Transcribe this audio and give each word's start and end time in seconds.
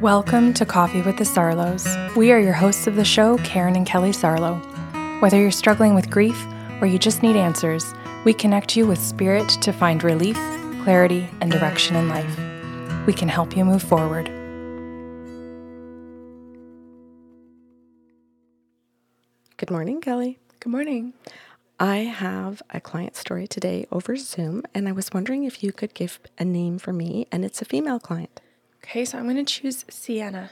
Welcome 0.00 0.52
to 0.54 0.66
Coffee 0.66 1.02
with 1.02 1.18
the 1.18 1.24
Sarlos. 1.24 2.16
We 2.16 2.32
are 2.32 2.38
your 2.40 2.52
hosts 2.52 2.88
of 2.88 2.96
the 2.96 3.04
show, 3.04 3.38
Karen 3.38 3.76
and 3.76 3.86
Kelly 3.86 4.10
Sarlo. 4.10 4.60
Whether 5.22 5.40
you're 5.40 5.52
struggling 5.52 5.94
with 5.94 6.10
grief 6.10 6.36
or 6.80 6.88
you 6.88 6.98
just 6.98 7.22
need 7.22 7.36
answers, 7.36 7.94
we 8.24 8.34
connect 8.34 8.76
you 8.76 8.88
with 8.88 8.98
spirit 8.98 9.48
to 9.48 9.72
find 9.72 10.02
relief, 10.02 10.34
clarity, 10.82 11.28
and 11.40 11.52
direction 11.52 11.94
in 11.94 12.08
life. 12.08 13.06
We 13.06 13.12
can 13.12 13.28
help 13.28 13.56
you 13.56 13.64
move 13.64 13.84
forward. 13.84 14.26
Good 19.56 19.70
morning, 19.70 20.00
Kelly. 20.00 20.40
Good 20.58 20.70
morning. 20.70 21.14
I 21.78 21.98
have 21.98 22.62
a 22.70 22.80
client 22.80 23.14
story 23.14 23.46
today 23.46 23.86
over 23.92 24.16
Zoom, 24.16 24.64
and 24.74 24.88
I 24.88 24.92
was 24.92 25.12
wondering 25.14 25.44
if 25.44 25.62
you 25.62 25.70
could 25.70 25.94
give 25.94 26.18
a 26.36 26.44
name 26.44 26.78
for 26.80 26.92
me, 26.92 27.28
and 27.30 27.44
it's 27.44 27.62
a 27.62 27.64
female 27.64 28.00
client. 28.00 28.40
Okay, 28.84 29.06
so 29.06 29.16
I'm 29.16 29.24
going 29.24 29.42
to 29.42 29.44
choose 29.44 29.86
Sienna. 29.88 30.50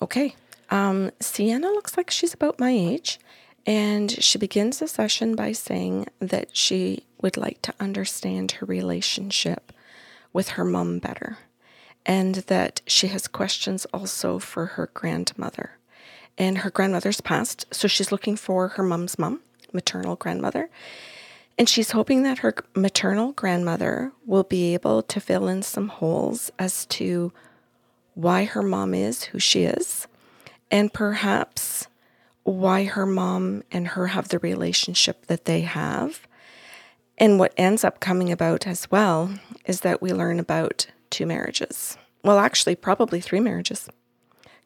Okay. 0.00 0.36
Um, 0.70 1.10
Sienna 1.18 1.66
looks 1.72 1.96
like 1.96 2.08
she's 2.08 2.32
about 2.32 2.60
my 2.60 2.70
age, 2.70 3.18
and 3.66 4.12
she 4.22 4.38
begins 4.38 4.78
the 4.78 4.86
session 4.86 5.34
by 5.34 5.50
saying 5.50 6.06
that 6.20 6.56
she 6.56 7.04
would 7.20 7.36
like 7.36 7.60
to 7.62 7.74
understand 7.80 8.52
her 8.52 8.66
relationship 8.66 9.72
with 10.32 10.50
her 10.50 10.64
mom 10.64 11.00
better, 11.00 11.38
and 12.06 12.36
that 12.36 12.80
she 12.86 13.08
has 13.08 13.26
questions 13.26 13.86
also 13.92 14.38
for 14.38 14.66
her 14.66 14.88
grandmother. 14.94 15.72
And 16.38 16.58
her 16.58 16.70
grandmother's 16.70 17.20
passed, 17.20 17.66
so 17.74 17.88
she's 17.88 18.12
looking 18.12 18.36
for 18.36 18.68
her 18.68 18.84
mom's 18.84 19.18
mom, 19.18 19.40
maternal 19.72 20.14
grandmother. 20.14 20.70
And 21.58 21.68
she's 21.68 21.90
hoping 21.90 22.22
that 22.22 22.38
her 22.38 22.54
maternal 22.74 23.32
grandmother 23.32 24.12
will 24.24 24.42
be 24.42 24.74
able 24.74 25.02
to 25.02 25.20
fill 25.20 25.48
in 25.48 25.62
some 25.62 25.88
holes 25.88 26.50
as 26.58 26.86
to 26.86 27.32
why 28.14 28.44
her 28.44 28.62
mom 28.62 28.94
is 28.94 29.24
who 29.24 29.38
she 29.38 29.64
is, 29.64 30.06
and 30.70 30.92
perhaps 30.92 31.86
why 32.44 32.84
her 32.84 33.06
mom 33.06 33.62
and 33.70 33.88
her 33.88 34.08
have 34.08 34.28
the 34.28 34.38
relationship 34.38 35.26
that 35.26 35.44
they 35.44 35.60
have. 35.62 36.26
And 37.18 37.38
what 37.38 37.54
ends 37.56 37.84
up 37.84 38.00
coming 38.00 38.32
about 38.32 38.66
as 38.66 38.90
well 38.90 39.32
is 39.64 39.80
that 39.80 40.02
we 40.02 40.12
learn 40.12 40.40
about 40.40 40.86
two 41.10 41.26
marriages. 41.26 41.96
Well, 42.24 42.38
actually, 42.38 42.76
probably 42.76 43.20
three 43.20 43.40
marriages 43.40 43.88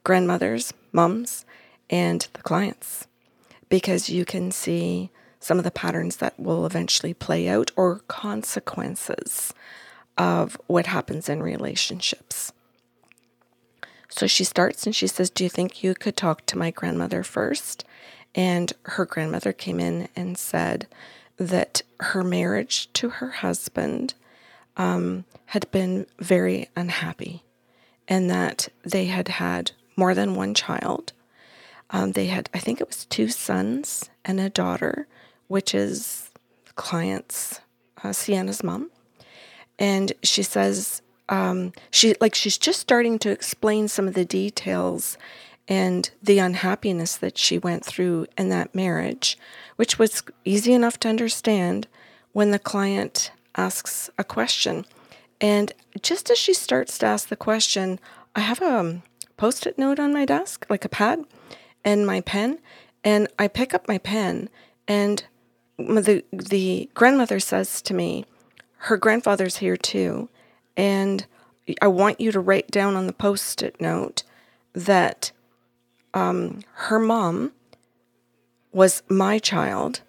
grandmothers, 0.05 0.73
mums, 0.93 1.45
and 1.91 2.29
the 2.33 2.43
clients, 2.43 3.09
because 3.69 4.09
you 4.09 4.25
can 4.25 4.53
see 4.53 5.11
some 5.47 5.59
of 5.59 5.65
the 5.65 5.71
patterns 5.71 6.17
that 6.17 6.39
will 6.41 6.67
eventually 6.67 7.15
play 7.15 7.49
out 7.49 7.71
or 7.77 8.01
consequences 8.09 9.55
of 10.19 10.61
what 10.67 10.87
happens 10.87 11.29
in 11.29 11.41
relationships. 11.41 12.53
So 14.09 14.27
she 14.27 14.43
starts 14.43 14.87
and 14.87 14.97
she 14.97 15.07
says, 15.07 15.31
Do 15.31 15.45
you 15.45 15.51
think 15.51 15.85
you 15.85 15.95
could 15.95 16.17
talk 16.17 16.47
to 16.47 16.59
my 16.59 16.73
grandmother 16.73 17.23
first? 17.23 17.85
And 18.35 18.73
her 18.87 19.05
grandmother 19.05 19.53
came 19.53 19.79
in 19.79 20.09
and 20.17 20.37
said 20.37 20.89
that 21.37 21.83
her 22.01 22.25
marriage 22.25 22.93
to 22.95 23.09
her 23.11 23.31
husband 23.31 24.15
um, 24.77 25.27
had 25.47 25.71
been 25.71 26.07
very 26.19 26.71
unhappy 26.75 27.45
and 28.09 28.29
that 28.29 28.69
they 28.83 29.05
had 29.05 29.29
had 29.29 29.71
more 29.95 30.13
than 30.13 30.35
one 30.35 30.55
child. 30.55 31.13
Um, 31.91 32.13
they 32.13 32.27
had, 32.27 32.51
I 32.53 32.59
think 32.59 32.81
it 32.81 32.89
was 32.89 33.05
two 33.05 33.29
sons 33.29 34.11
and 34.25 34.41
a 34.41 34.51
daughter, 34.51 35.07
which 35.49 35.75
is 35.75 36.31
client's 36.75 37.61
uh, 38.03 38.13
Sienna's 38.13 38.63
mom. 38.63 38.91
And 39.79 40.13
she 40.23 40.43
says 40.43 41.03
um, 41.29 41.73
she 41.91 42.15
like 42.21 42.35
she's 42.35 42.59
just 42.59 42.81
starting 42.81 43.19
to 43.21 43.31
explain 43.31 43.89
some 43.89 44.07
of 44.07 44.15
the 44.15 44.25
details 44.25 45.19
and 45.69 46.09
the 46.23 46.39
unhappiness 46.39 47.17
that 47.17 47.37
she 47.37 47.59
went 47.59 47.85
through 47.85 48.27
in 48.39 48.49
that 48.51 48.75
marriage, 48.75 49.37
which 49.77 49.99
was 49.99 50.23
easy 50.45 50.73
enough 50.73 51.01
to 51.01 51.09
understand 51.09 51.89
when 52.33 52.53
the 52.53 52.59
client 52.59 53.33
asks 53.57 54.09
a 54.17 54.25
question. 54.25 54.85
And 55.41 55.73
just 56.01 56.31
as 56.31 56.39
she 56.39 56.55
starts 56.55 56.99
to 56.99 57.07
ask 57.07 57.29
the 57.29 57.37
question, 57.37 57.99
I 58.37 58.41
have 58.41 58.63
a 58.63 59.03
post 59.37 59.67
it 59.67 59.77
note 59.77 59.99
on 59.99 60.13
my 60.13 60.25
desk, 60.25 60.67
like 60.71 60.85
a 60.85 60.89
pad, 60.89 61.25
and 61.85 62.07
my 62.07 62.21
pen. 62.21 62.59
And 63.03 63.29
I 63.39 63.49
pick 63.49 63.75
up 63.75 63.89
my 63.89 63.99
pen, 63.99 64.49
and 64.89 65.25
the 65.79 66.25
the 66.33 66.89
grandmother 66.95 67.41
says 67.41 67.83
to 67.83 67.95
me, 67.95 68.25
her 68.79 68.97
grandfather's 68.97 69.59
here 69.59 69.77
too, 69.77 70.29
and 70.77 71.27
I 71.83 71.89
want 71.89 72.21
you 72.21 72.33
to 72.33 72.41
write 72.41 72.71
down 72.71 72.95
on 72.95 73.07
the 73.07 73.13
post-it 73.13 73.81
note 73.81 74.23
that 74.73 75.33
um, 76.15 76.61
her 76.75 76.99
mom 76.99 77.53
was 78.73 79.03
my 79.09 79.39
child 79.39 80.03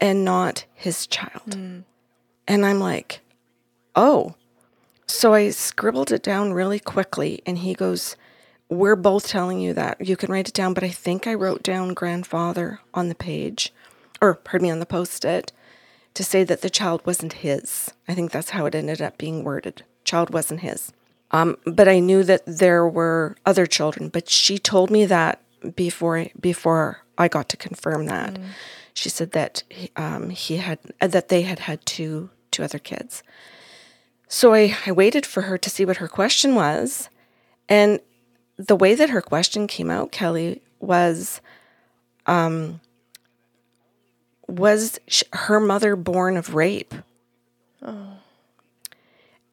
and 0.00 0.24
not 0.24 0.64
his 0.74 1.06
child. 1.06 1.50
Mm. 1.50 1.84
And 2.46 2.66
I'm 2.66 2.78
like, 2.78 3.20
oh. 3.94 4.34
So 5.06 5.34
I 5.34 5.50
scribbled 5.50 6.12
it 6.12 6.22
down 6.22 6.52
really 6.52 6.78
quickly, 6.78 7.42
and 7.44 7.58
he 7.58 7.74
goes, 7.74 8.16
We're 8.68 8.96
both 8.96 9.26
telling 9.26 9.60
you 9.60 9.74
that. 9.74 10.06
You 10.06 10.16
can 10.16 10.30
write 10.30 10.48
it 10.48 10.54
down, 10.54 10.72
but 10.72 10.84
I 10.84 10.88
think 10.88 11.26
I 11.26 11.34
wrote 11.34 11.62
down 11.62 11.94
grandfather 11.94 12.80
on 12.94 13.08
the 13.08 13.14
page 13.14 13.72
or 14.20 14.34
pardon 14.34 14.68
me, 14.68 14.70
on 14.70 14.78
the 14.78 14.86
post 14.86 15.24
it 15.24 15.52
to 16.14 16.24
say 16.24 16.44
that 16.44 16.60
the 16.60 16.70
child 16.70 17.02
wasn't 17.06 17.34
his. 17.34 17.92
I 18.08 18.14
think 18.14 18.30
that's 18.30 18.50
how 18.50 18.66
it 18.66 18.74
ended 18.74 19.00
up 19.00 19.18
being 19.18 19.44
worded. 19.44 19.84
Child 20.04 20.30
wasn't 20.30 20.60
his. 20.60 20.92
Um, 21.30 21.56
but 21.64 21.88
I 21.88 22.00
knew 22.00 22.24
that 22.24 22.42
there 22.46 22.86
were 22.86 23.36
other 23.46 23.66
children. 23.66 24.08
But 24.08 24.28
she 24.28 24.58
told 24.58 24.90
me 24.90 25.04
that 25.06 25.40
before 25.76 26.26
before 26.38 27.04
I 27.18 27.28
got 27.28 27.48
to 27.50 27.56
confirm 27.56 28.06
that. 28.06 28.34
Mm. 28.34 28.44
She 28.94 29.08
said 29.08 29.32
that 29.32 29.62
um, 29.96 30.30
he 30.30 30.56
had 30.56 30.78
uh, 31.00 31.06
that 31.06 31.28
they 31.28 31.42
had 31.42 31.60
had 31.60 31.84
two 31.86 32.30
two 32.50 32.64
other 32.64 32.78
kids. 32.78 33.22
So 34.26 34.54
I, 34.54 34.76
I 34.86 34.92
waited 34.92 35.26
for 35.26 35.42
her 35.42 35.58
to 35.58 35.70
see 35.70 35.84
what 35.84 35.98
her 35.98 36.08
question 36.08 36.54
was, 36.54 37.08
and 37.68 38.00
the 38.56 38.76
way 38.76 38.94
that 38.94 39.10
her 39.10 39.22
question 39.22 39.66
came 39.66 39.90
out, 39.90 40.12
Kelly, 40.12 40.62
was 40.78 41.40
um, 42.26 42.80
was 44.50 44.98
her 45.32 45.60
mother 45.60 45.96
born 45.96 46.36
of 46.36 46.54
rape? 46.54 46.94
Oh. 47.82 48.14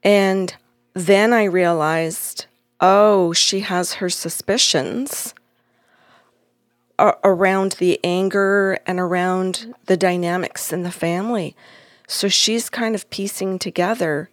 And 0.04 0.56
then 0.94 1.34
I 1.34 1.44
realized, 1.44 2.46
oh, 2.80 3.34
she 3.34 3.62
has 3.62 3.94
her 3.94 4.10
suspicions 4.10 5.34
uh, 7.00 7.14
around 7.24 7.74
the 7.74 8.00
anger 8.04 8.80
and 8.88 9.00
around 9.00 9.76
the 9.86 9.98
dynamics 9.98 10.74
in 10.74 10.84
the 10.84 10.92
family. 10.92 11.56
So 12.08 12.28
she's 12.28 12.70
kind 12.70 12.96
of 12.96 13.10
piecing 13.10 13.60
together 13.60 14.30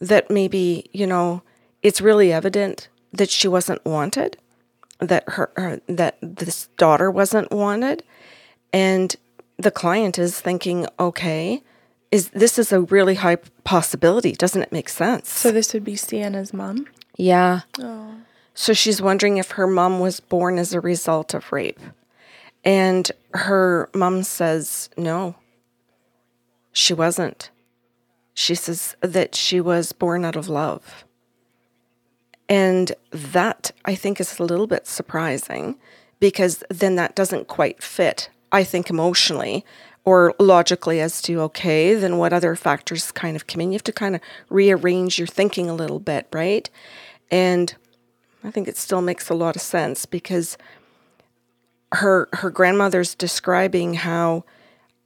that 0.00 0.30
maybe, 0.30 0.88
you 0.92 1.06
know, 1.06 1.42
it's 1.82 2.00
really 2.00 2.32
evident 2.32 2.88
that 3.12 3.30
she 3.30 3.48
wasn't 3.48 3.84
wanted, 3.84 4.36
that 4.98 5.24
her, 5.28 5.50
her 5.56 5.80
that 5.86 6.16
this 6.22 6.68
daughter 6.76 7.10
wasn't 7.10 7.50
wanted, 7.52 8.02
and 8.72 9.16
the 9.62 9.70
client 9.70 10.18
is 10.18 10.40
thinking, 10.40 10.86
okay, 10.98 11.62
is 12.10 12.28
this 12.30 12.58
is 12.58 12.72
a 12.72 12.80
really 12.80 13.16
high 13.16 13.36
possibility? 13.64 14.32
Doesn't 14.32 14.62
it 14.62 14.72
make 14.72 14.88
sense? 14.88 15.30
So 15.30 15.52
this 15.52 15.72
would 15.74 15.84
be 15.84 15.96
Sienna's 15.96 16.52
mom. 16.52 16.86
Yeah. 17.16 17.60
Oh. 17.78 18.14
So 18.54 18.72
she's 18.72 19.00
wondering 19.00 19.38
if 19.38 19.52
her 19.52 19.66
mom 19.66 20.00
was 20.00 20.20
born 20.20 20.58
as 20.58 20.74
a 20.74 20.80
result 20.80 21.34
of 21.34 21.52
rape. 21.52 21.80
And 22.64 23.10
her 23.32 23.88
mom 23.94 24.22
says, 24.22 24.90
no, 24.96 25.36
she 26.72 26.92
wasn't. 26.92 27.50
She 28.34 28.54
says 28.54 28.96
that 29.00 29.34
she 29.34 29.60
was 29.60 29.92
born 29.92 30.24
out 30.24 30.36
of 30.36 30.48
love. 30.48 31.04
And 32.48 32.92
that 33.12 33.70
I 33.84 33.94
think 33.94 34.20
is 34.20 34.38
a 34.38 34.44
little 34.44 34.66
bit 34.66 34.86
surprising 34.86 35.76
because 36.18 36.64
then 36.68 36.96
that 36.96 37.14
doesn't 37.14 37.48
quite 37.48 37.82
fit 37.82 38.28
I 38.52 38.64
think 38.64 38.90
emotionally 38.90 39.64
or 40.04 40.34
logically 40.38 41.00
as 41.00 41.20
to 41.22 41.40
okay, 41.42 41.94
then 41.94 42.18
what 42.18 42.32
other 42.32 42.56
factors 42.56 43.12
kind 43.12 43.36
of 43.36 43.46
come 43.46 43.60
in. 43.60 43.70
You 43.70 43.74
have 43.74 43.84
to 43.84 43.92
kind 43.92 44.14
of 44.14 44.20
rearrange 44.48 45.18
your 45.18 45.26
thinking 45.26 45.68
a 45.68 45.74
little 45.74 46.00
bit, 46.00 46.26
right? 46.32 46.68
And 47.30 47.74
I 48.42 48.50
think 48.50 48.66
it 48.66 48.76
still 48.76 49.02
makes 49.02 49.28
a 49.28 49.34
lot 49.34 49.56
of 49.56 49.62
sense 49.62 50.06
because 50.06 50.56
her 51.92 52.28
her 52.34 52.50
grandmother's 52.50 53.14
describing 53.14 53.94
how 53.94 54.44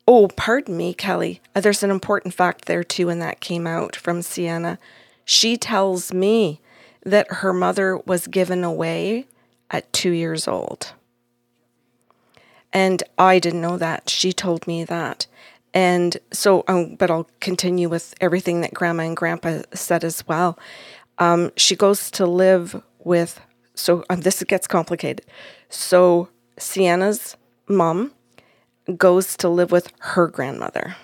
oh, 0.07 0.29
pardon 0.29 0.77
me, 0.77 0.93
Kelly. 0.93 1.41
Uh, 1.55 1.61
there's 1.61 1.83
an 1.83 1.91
important 1.91 2.35
fact 2.35 2.67
there 2.67 2.85
too, 2.85 3.09
and 3.09 3.23
that 3.23 3.41
came 3.41 3.67
out 3.67 3.97
from 3.97 4.21
Sienna. 4.23 4.79
She 5.25 5.57
tells 5.57 6.13
me 6.13 6.61
that 7.05 7.27
her 7.35 7.53
mother 7.53 7.97
was 7.99 8.27
given 8.27 8.65
away 8.65 9.27
at 9.71 9.91
two 9.93 10.11
years 10.11 10.47
old. 10.47 10.93
And 12.75 13.03
I 13.19 13.39
didn't 13.39 13.61
know 13.63 13.79
that. 13.79 14.11
She 14.11 14.33
told 14.33 14.67
me 14.67 14.85
that. 14.85 15.27
And 15.73 16.17
so, 16.33 16.65
um, 16.69 16.97
but 16.97 17.11
I'll 17.11 17.29
continue 17.41 17.89
with 17.89 18.15
everything 18.21 18.61
that 18.61 18.75
Grandma 18.75 19.05
and 19.05 19.17
Grandpa 19.17 19.63
said 19.73 20.05
as 20.05 20.27
well. 20.27 20.59
Um, 21.19 21.53
she 21.57 21.77
goes 21.77 22.11
to 22.13 22.27
live 22.27 22.83
with, 22.99 23.41
so 23.75 24.05
um, 24.11 24.21
this 24.21 24.43
gets 24.45 24.67
complicated. 24.67 25.25
So 25.69 26.29
Sienna's 26.59 27.37
mom 27.69 28.13
goes 28.97 29.37
to 29.39 29.49
live 29.49 29.73
with 29.73 29.93
her 29.99 30.27
grandmother 30.27 30.97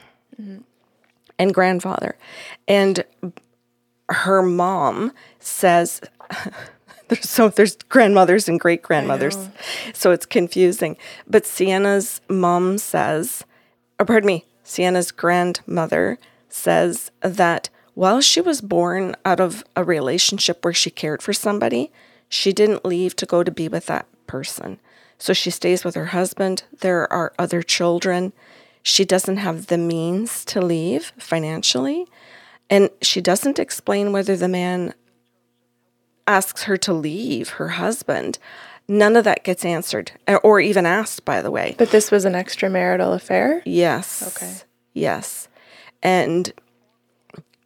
and 1.38 1.54
grandfather. 1.54 2.16
And 2.68 3.04
her 4.08 4.42
mom 4.42 5.12
says, 5.38 6.00
there's 7.10 7.28
so 7.28 7.48
there's 7.48 7.76
grandmothers 7.76 8.48
and 8.48 8.58
great 8.58 8.82
grandmothers, 8.82 9.36
so 9.92 10.12
it's 10.12 10.26
confusing. 10.26 10.96
But 11.26 11.44
Sienna's 11.44 12.20
mom 12.28 12.78
says, 12.78 13.44
or 13.98 14.06
pardon 14.06 14.26
me, 14.26 14.46
Sienna's 14.62 15.10
grandmother 15.10 16.18
says 16.48 17.10
that 17.20 17.68
while 17.94 18.20
she 18.20 18.40
was 18.40 18.60
born 18.60 19.16
out 19.24 19.40
of 19.40 19.64
a 19.76 19.84
relationship 19.84 20.64
where 20.64 20.72
she 20.72 20.90
cared 20.90 21.22
for 21.22 21.32
somebody, 21.32 21.92
she 22.28 22.52
didn't 22.52 22.84
leave 22.84 23.14
to 23.16 23.26
go 23.26 23.42
to 23.42 23.50
be 23.50 23.68
with 23.68 23.86
that 23.86 24.06
person. 24.26 24.78
So 25.18 25.32
she 25.32 25.50
stays 25.50 25.84
with 25.84 25.96
her 25.96 26.06
husband. 26.06 26.62
There 26.80 27.12
are 27.12 27.34
other 27.38 27.62
children. 27.62 28.32
She 28.82 29.04
doesn't 29.04 29.36
have 29.36 29.66
the 29.66 29.76
means 29.76 30.44
to 30.46 30.62
leave 30.62 31.12
financially. 31.18 32.06
And 32.70 32.88
she 33.02 33.20
doesn't 33.20 33.58
explain 33.58 34.12
whether 34.12 34.36
the 34.36 34.48
man 34.48 34.94
asks 36.26 36.64
her 36.64 36.76
to 36.78 36.92
leave 36.92 37.50
her 37.50 37.68
husband. 37.68 38.38
None 38.88 39.16
of 39.16 39.24
that 39.24 39.44
gets 39.44 39.64
answered 39.64 40.12
eh, 40.26 40.36
or 40.42 40.60
even 40.60 40.86
asked, 40.86 41.24
by 41.24 41.42
the 41.42 41.50
way. 41.50 41.74
But 41.78 41.90
this 41.90 42.10
was 42.10 42.24
an 42.24 42.32
extramarital 42.32 43.14
affair? 43.14 43.62
Yes. 43.64 44.36
Okay. 44.36 44.54
Yes. 44.92 45.48
And 46.02 46.52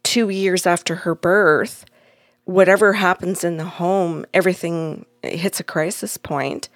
two 0.03 0.29
years 0.29 0.67
after 0.67 0.95
her 0.95 1.15
birth, 1.15 1.85
whatever 2.45 2.93
happens 2.93 3.43
in 3.43 3.57
the 3.57 3.65
home, 3.65 4.25
everything 4.33 5.05
hits 5.23 5.59
a 5.59 5.63
crisis 5.63 6.17
point 6.17 6.69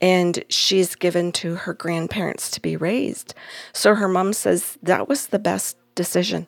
and 0.00 0.44
she's 0.48 0.94
given 0.94 1.32
to 1.32 1.56
her 1.56 1.74
grandparents 1.74 2.50
to 2.52 2.60
be 2.60 2.76
raised. 2.76 3.34
So 3.72 3.94
her 3.94 4.08
mom 4.08 4.32
says 4.32 4.78
that 4.82 5.08
was 5.08 5.28
the 5.28 5.38
best 5.38 5.76
decision 5.94 6.46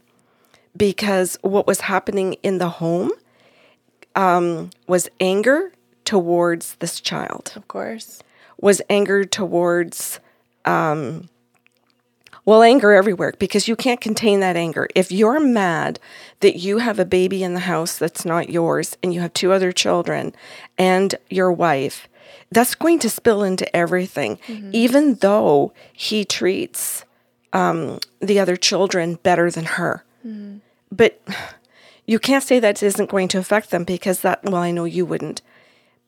because 0.76 1.36
what 1.42 1.66
was 1.66 1.80
happening 1.80 2.34
in 2.44 2.58
the 2.58 2.68
home 2.68 3.10
um, 4.16 4.70
was 4.86 5.08
anger 5.20 5.72
towards 6.04 6.74
this 6.76 7.00
child, 7.00 7.52
Of 7.56 7.68
course. 7.68 8.22
was 8.60 8.82
anger 8.90 9.24
towards, 9.24 10.18
um, 10.64 11.28
well, 12.44 12.62
anger 12.62 12.92
everywhere 12.92 13.34
because 13.38 13.68
you 13.68 13.76
can't 13.76 14.00
contain 14.00 14.40
that 14.40 14.56
anger. 14.56 14.88
If 14.94 15.12
you're 15.12 15.38
mad 15.40 16.00
that 16.40 16.56
you 16.56 16.78
have 16.78 16.98
a 16.98 17.04
baby 17.04 17.42
in 17.44 17.54
the 17.54 17.60
house 17.60 17.96
that's 17.98 18.24
not 18.24 18.48
yours 18.50 18.96
and 19.02 19.14
you 19.14 19.20
have 19.20 19.32
two 19.34 19.52
other 19.52 19.72
children 19.72 20.34
and 20.76 21.14
your 21.28 21.52
wife, 21.52 22.08
that's 22.50 22.74
going 22.74 22.98
to 23.00 23.10
spill 23.10 23.44
into 23.44 23.74
everything, 23.76 24.38
even 24.72 25.14
though 25.16 25.72
he 25.92 26.24
treats 26.24 27.04
um, 27.52 27.98
the 28.20 28.40
other 28.40 28.56
children 28.56 29.18
better 29.22 29.50
than 29.50 29.64
her. 29.64 30.04
But 30.90 31.20
you 32.10 32.18
can't 32.18 32.42
say 32.42 32.58
that 32.58 32.82
isn't 32.82 33.08
going 33.08 33.28
to 33.28 33.38
affect 33.38 33.70
them 33.70 33.84
because 33.84 34.22
that, 34.22 34.42
well, 34.42 34.56
I 34.56 34.72
know 34.72 34.84
you 34.84 35.06
wouldn't, 35.06 35.42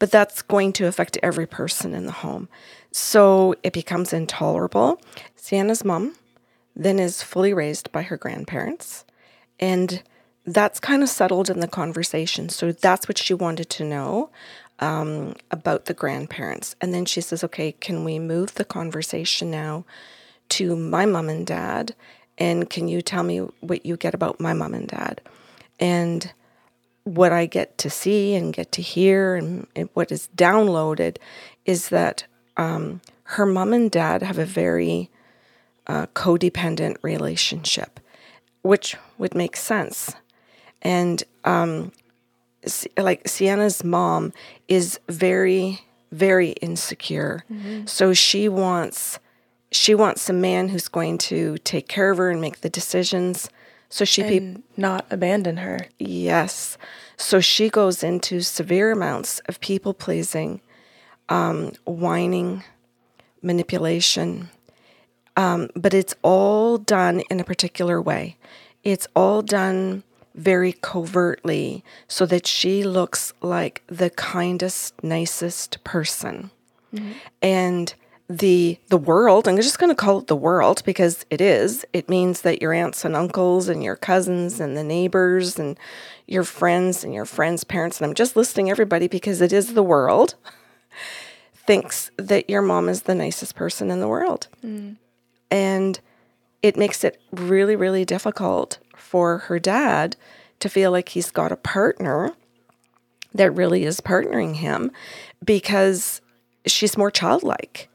but 0.00 0.10
that's 0.10 0.43
going 0.43 0.72
to 0.72 0.88
affect 0.88 1.16
every 1.22 1.46
person 1.46 1.94
in 1.94 2.06
the 2.06 2.19
home. 2.26 2.49
So 2.90 3.54
it 3.62 3.72
becomes 3.72 4.12
intolerable. 4.12 5.00
Sienna's 5.37 5.84
mom 5.84 6.16
then 6.75 6.99
is 6.99 7.22
fully 7.22 7.54
raised 7.54 7.93
by 7.93 8.02
her 8.02 8.16
grandparents. 8.16 9.04
And 9.60 10.02
that's 10.44 10.81
kind 10.81 11.04
of 11.04 11.08
settled 11.08 11.49
in 11.49 11.60
the 11.60 11.69
conversation. 11.69 12.49
So 12.49 12.72
that's 12.72 13.06
what 13.06 13.16
she 13.16 13.32
wanted 13.32 13.70
to 13.70 13.84
know 13.84 14.31
um, 14.81 15.37
about 15.52 15.84
the 15.84 15.94
grandparents. 15.94 16.75
And 16.81 16.93
then 16.93 17.04
she 17.04 17.20
says, 17.20 17.44
okay, 17.44 17.70
can 17.70 18.02
we 18.02 18.19
move 18.19 18.54
the 18.54 18.64
conversation 18.64 19.52
now 19.52 19.84
to 20.49 20.75
my 20.75 21.06
mom 21.06 21.28
and 21.28 21.46
dad? 21.46 21.94
And 22.38 22.69
can 22.69 22.88
you 22.88 23.02
tell 23.02 23.22
me 23.22 23.38
what 23.60 23.87
you 23.87 23.96
get 23.96 24.14
about 24.14 24.40
my 24.40 24.52
mom 24.52 24.75
and 24.75 24.88
dad? 24.88 25.20
And 25.82 26.32
what 27.02 27.32
I 27.32 27.46
get 27.46 27.76
to 27.79 27.90
see 27.90 28.37
and 28.37 28.55
get 28.55 28.70
to 28.73 28.82
hear 28.82 29.34
and, 29.34 29.67
and 29.75 29.88
what 29.94 30.12
is 30.12 30.29
downloaded 30.37 31.17
is 31.64 31.88
that 31.88 32.25
um, 32.56 33.00
her 33.25 33.44
mom 33.44 33.73
and 33.73 33.90
dad 33.90 34.23
have 34.23 34.38
a 34.38 34.44
very 34.44 35.11
uh, 35.88 36.06
codependent 36.14 36.99
relationship, 37.02 37.99
which 38.62 38.96
would 39.19 39.34
make 39.34 39.56
sense. 39.56 40.14
And 40.82 41.25
um, 41.43 41.90
like 42.96 43.26
Sienna's 43.26 43.82
mom 43.82 44.32
is 44.69 45.00
very, 45.08 45.81
very 46.12 46.50
insecure. 46.50 47.44
So 47.87 48.12
she 48.14 48.49
wants 48.49 49.19
she 49.73 49.94
wants 49.96 50.31
a 50.31 50.35
man 50.35 50.69
who's 50.69 50.87
going 50.87 51.19
to 51.19 51.56
take 51.64 51.88
care 51.88 52.12
of 52.12 52.19
her 52.19 52.31
and 52.31 52.40
make 52.40 52.61
the 52.61 52.70
decisions. 52.70 53.49
So 53.92 54.06
she 54.06 54.22
pe- 54.22 54.38
And 54.38 54.62
not 54.74 55.04
abandon 55.10 55.58
her. 55.58 55.86
Yes. 55.98 56.78
So 57.18 57.40
she 57.40 57.68
goes 57.68 58.02
into 58.02 58.40
severe 58.40 58.90
amounts 58.90 59.40
of 59.40 59.60
people 59.60 59.92
pleasing, 59.92 60.62
um, 61.28 61.72
whining, 61.84 62.64
manipulation. 63.42 64.48
Um, 65.36 65.68
but 65.76 65.92
it's 65.92 66.14
all 66.22 66.78
done 66.78 67.20
in 67.28 67.38
a 67.38 67.44
particular 67.44 68.00
way. 68.00 68.38
It's 68.82 69.06
all 69.14 69.42
done 69.42 70.04
very 70.34 70.72
covertly 70.72 71.84
so 72.08 72.24
that 72.24 72.46
she 72.46 72.84
looks 72.84 73.34
like 73.42 73.82
the 73.88 74.08
kindest, 74.08 74.94
nicest 75.04 75.84
person. 75.84 76.50
And 77.42 77.94
the 78.38 78.79
the 78.88 78.96
world, 78.96 79.46
I'm 79.46 79.56
just 79.56 79.79
going 79.79 79.90
to 79.90 79.94
call 79.96 80.19
it 80.19 80.26
the 80.26 80.37
world 80.37 80.82
because 80.84 81.26
it 81.29 81.40
is. 81.40 81.84
It 81.93 82.08
means 82.08 82.43
that 82.43 82.62
your 82.62 82.73
aunts 82.73 83.05
and 83.05 83.14
uncles 83.14 83.69
and 83.69 83.82
your 83.82 83.96
cousins 83.96 84.58
and 84.58 84.76
the 84.76 84.84
neighbors 84.84 85.58
and 85.58 85.79
your 86.26 86.44
friends 86.44 87.05
and 87.05 87.12
your 87.12 87.26
friends' 87.26 87.64
parents, 87.64 88.00
and 88.00 88.06
I'm 88.06 88.14
just 88.14 88.37
listing 88.37 88.70
everybody 88.70 89.06
because 89.06 89.40
it 89.40 89.52
is 89.52 89.75
the 89.75 89.82
world, 89.82 90.34
thinks 91.55 92.11
that 92.17 92.49
your 92.49 92.62
mom 92.62 92.88
is 92.88 93.02
the 93.02 93.14
nicest 93.14 93.55
person 93.55 93.90
in 93.90 94.00
the 94.00 94.08
world. 94.08 94.49
Hmm. 94.62 94.93
And 95.50 96.00
it 96.62 96.76
makes 96.76 97.05
it 97.05 97.20
really, 97.32 97.76
really 97.76 98.05
difficult 98.05 98.78
for 98.96 99.38
her 99.38 99.58
dad 99.58 100.17
to 100.61 100.69
feel 100.69 100.90
like 100.90 101.11
he's 101.11 101.31
got 101.31 101.52
a 101.52 101.56
partner 101.56 102.32
that 103.35 103.50
really 103.50 103.85
is 103.85 104.00
partnering 104.00 104.56
him 104.56 104.90
because 105.44 106.23
she's 106.66 106.97
more 106.97 107.11
childlike. 107.11 107.90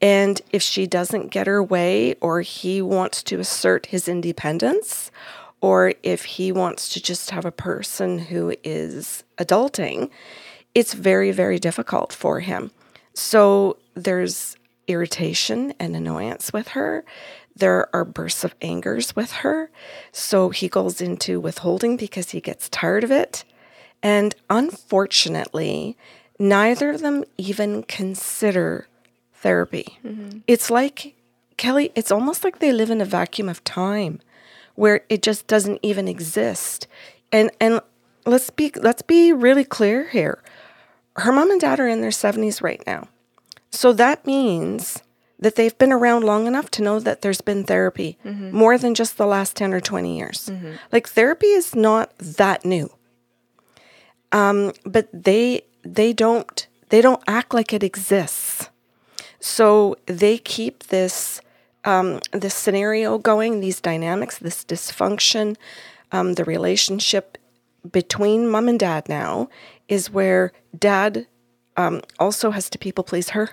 And 0.00 0.40
if 0.52 0.62
she 0.62 0.86
doesn't 0.86 1.30
get 1.30 1.46
her 1.46 1.62
way, 1.62 2.14
or 2.20 2.42
he 2.42 2.82
wants 2.82 3.22
to 3.24 3.40
assert 3.40 3.86
his 3.86 4.08
independence, 4.08 5.10
or 5.60 5.94
if 6.02 6.24
he 6.24 6.52
wants 6.52 6.90
to 6.90 7.02
just 7.02 7.30
have 7.30 7.44
a 7.44 7.52
person 7.52 8.18
who 8.18 8.54
is 8.62 9.24
adulting, 9.38 10.10
it's 10.74 10.92
very, 10.92 11.32
very 11.32 11.58
difficult 11.58 12.12
for 12.12 12.40
him. 12.40 12.70
So 13.14 13.78
there's 13.94 14.56
irritation 14.86 15.72
and 15.80 15.96
annoyance 15.96 16.52
with 16.52 16.68
her. 16.68 17.04
There 17.56 17.88
are 17.96 18.04
bursts 18.04 18.44
of 18.44 18.54
angers 18.60 19.16
with 19.16 19.32
her. 19.32 19.70
So 20.12 20.50
he 20.50 20.68
goes 20.68 21.00
into 21.00 21.40
withholding 21.40 21.96
because 21.96 22.30
he 22.30 22.40
gets 22.40 22.68
tired 22.68 23.02
of 23.02 23.10
it. 23.10 23.44
And 24.02 24.34
unfortunately, 24.50 25.96
neither 26.38 26.90
of 26.90 27.00
them 27.00 27.24
even 27.38 27.82
consider 27.82 28.86
therapy. 29.46 29.98
Mm-hmm. 30.04 30.38
It's 30.48 30.70
like, 30.70 31.14
Kelly, 31.56 31.92
it's 31.94 32.10
almost 32.10 32.42
like 32.42 32.58
they 32.58 32.72
live 32.72 32.90
in 32.90 33.00
a 33.00 33.04
vacuum 33.04 33.48
of 33.48 33.62
time 33.62 34.18
where 34.74 35.02
it 35.08 35.22
just 35.22 35.46
doesn't 35.46 35.78
even 35.82 36.08
exist. 36.08 36.88
And 37.30 37.50
and 37.60 37.80
let's 38.24 38.50
be 38.50 38.72
let's 38.74 39.02
be 39.02 39.32
really 39.32 39.64
clear 39.64 40.08
here. 40.08 40.42
Her 41.14 41.32
mom 41.32 41.52
and 41.52 41.60
dad 41.60 41.78
are 41.78 41.88
in 41.88 42.00
their 42.00 42.10
70s 42.10 42.60
right 42.60 42.82
now. 42.86 43.06
So 43.70 43.92
that 43.92 44.26
means 44.26 45.02
that 45.38 45.54
they've 45.54 45.78
been 45.78 45.92
around 45.92 46.24
long 46.24 46.46
enough 46.46 46.68
to 46.72 46.82
know 46.82 46.98
that 46.98 47.22
there's 47.22 47.40
been 47.40 47.62
therapy 47.62 48.18
mm-hmm. 48.24 48.50
more 48.50 48.76
than 48.78 48.94
just 48.94 49.16
the 49.16 49.26
last 49.26 49.54
10 49.54 49.72
or 49.72 49.80
20 49.80 50.18
years. 50.18 50.50
Mm-hmm. 50.50 50.72
Like 50.90 51.08
therapy 51.08 51.52
is 51.60 51.74
not 51.74 52.18
that 52.18 52.64
new. 52.64 52.90
Um, 54.32 54.72
but 54.84 55.06
they 55.12 55.62
they 55.84 56.12
don't 56.12 56.66
they 56.88 57.00
don't 57.00 57.22
act 57.28 57.54
like 57.54 57.72
it 57.72 57.84
exists. 57.84 58.70
So 59.46 59.94
they 60.06 60.38
keep 60.38 60.88
this 60.88 61.40
um, 61.84 62.18
this 62.32 62.52
scenario 62.52 63.16
going, 63.16 63.60
these 63.60 63.80
dynamics, 63.80 64.38
this 64.38 64.64
dysfunction, 64.64 65.56
um, 66.10 66.34
the 66.34 66.44
relationship 66.44 67.38
between 67.92 68.48
mom 68.48 68.68
and 68.68 68.80
dad 68.80 69.08
now 69.08 69.48
is 69.86 70.10
where 70.10 70.52
dad 70.76 71.28
um, 71.76 72.02
also 72.18 72.50
has 72.50 72.68
to 72.70 72.78
people 72.78 73.04
please 73.04 73.30
her. 73.30 73.50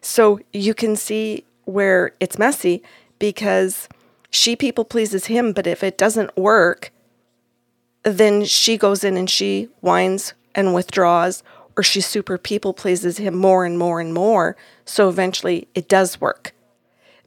So 0.00 0.40
you 0.52 0.74
can 0.74 0.96
see 0.96 1.44
where 1.64 2.10
it's 2.18 2.36
messy 2.36 2.82
because 3.20 3.88
she 4.30 4.56
people 4.56 4.84
pleases 4.84 5.26
him, 5.26 5.52
but 5.52 5.68
if 5.68 5.84
it 5.84 5.96
doesn't 5.96 6.36
work, 6.36 6.90
then 8.02 8.44
she 8.44 8.76
goes 8.76 9.04
in 9.04 9.16
and 9.16 9.30
she 9.30 9.68
whines, 9.80 10.34
and 10.54 10.74
withdraws, 10.74 11.42
or 11.76 11.82
she 11.82 12.00
super 12.00 12.38
people 12.38 12.72
pleases 12.72 13.18
him 13.18 13.36
more 13.36 13.64
and 13.64 13.78
more 13.78 14.00
and 14.00 14.12
more. 14.12 14.56
So 14.84 15.08
eventually 15.08 15.68
it 15.74 15.88
does 15.88 16.20
work. 16.20 16.52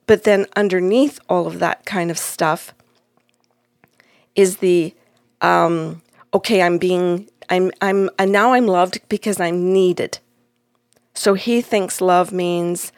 But 0.08 0.24
then 0.24 0.46
underneath 0.56 1.20
all 1.30 1.48
of 1.48 1.60
that 1.60 1.86
kind 1.86 2.12
of 2.12 2.18
stuff 2.18 2.74
is 4.36 4.58
the 4.58 4.94
um, 5.42 6.02
okay, 6.34 6.62
I'm 6.62 6.78
being 6.78 7.30
I'm 7.50 7.72
I'm 7.82 8.10
and 8.20 8.32
now 8.32 8.54
I'm 8.54 8.68
loved 8.68 9.00
because 9.10 9.40
I'm 9.40 9.74
needed. 9.74 10.20
So 11.14 11.34
he 11.34 11.62
thinks 11.62 12.02
love 12.02 12.32
means 12.32 12.92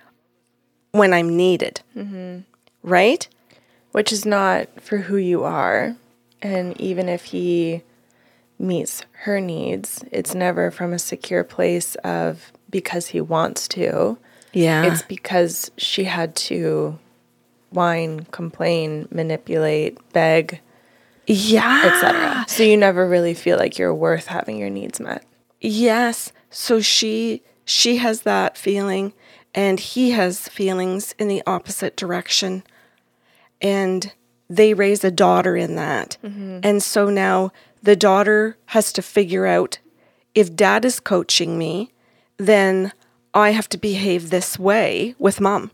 when 0.91 1.13
I'm 1.13 1.35
needed. 1.37 1.81
Mm-hmm. 1.95 2.39
Right? 2.83 3.27
Which 3.91 4.11
is 4.11 4.25
not 4.25 4.81
for 4.81 4.97
who 4.97 5.17
you 5.17 5.43
are. 5.43 5.95
And 6.41 6.79
even 6.79 7.09
if 7.09 7.25
he 7.25 7.83
meets 8.59 9.03
her 9.23 9.39
needs, 9.39 10.03
it's 10.11 10.33
never 10.33 10.71
from 10.71 10.93
a 10.93 10.99
secure 10.99 11.43
place 11.43 11.95
of 12.03 12.51
because 12.69 13.07
he 13.07 13.21
wants 13.21 13.67
to. 13.69 14.17
Yeah. 14.53 14.91
It's 14.91 15.01
because 15.03 15.71
she 15.77 16.05
had 16.05 16.35
to 16.35 16.97
whine, 17.69 18.25
complain, 18.31 19.07
manipulate, 19.11 19.97
beg, 20.13 20.61
yeah, 21.27 21.83
etc. 21.85 22.45
So 22.47 22.63
you 22.63 22.77
never 22.77 23.07
really 23.07 23.33
feel 23.33 23.57
like 23.57 23.77
you're 23.77 23.93
worth 23.93 24.27
having 24.27 24.57
your 24.57 24.69
needs 24.69 24.99
met. 24.99 25.25
Yes. 25.59 26.31
So 26.49 26.79
she 26.79 27.43
she 27.65 27.97
has 27.97 28.21
that 28.21 28.57
feeling 28.57 29.13
and 29.53 29.79
he 29.79 30.11
has 30.11 30.47
feelings 30.47 31.13
in 31.19 31.27
the 31.27 31.43
opposite 31.45 31.97
direction. 31.97 32.63
And 33.61 34.13
they 34.49 34.73
raise 34.73 35.03
a 35.03 35.11
daughter 35.11 35.57
in 35.57 35.75
that. 35.75 36.17
Mm-hmm. 36.23 36.59
And 36.63 36.81
so 36.81 37.09
now 37.09 37.51
the 37.81 37.95
daughter 37.95 38.57
has 38.67 38.91
to 38.93 39.01
figure 39.01 39.45
out 39.45 39.79
if 40.35 40.55
dad 40.55 40.85
is 40.85 40.99
coaching 40.99 41.57
me, 41.57 41.91
then 42.37 42.91
I 43.33 43.51
have 43.51 43.69
to 43.69 43.77
behave 43.77 44.29
this 44.29 44.59
way 44.59 45.15
with 45.17 45.41
mom. 45.41 45.71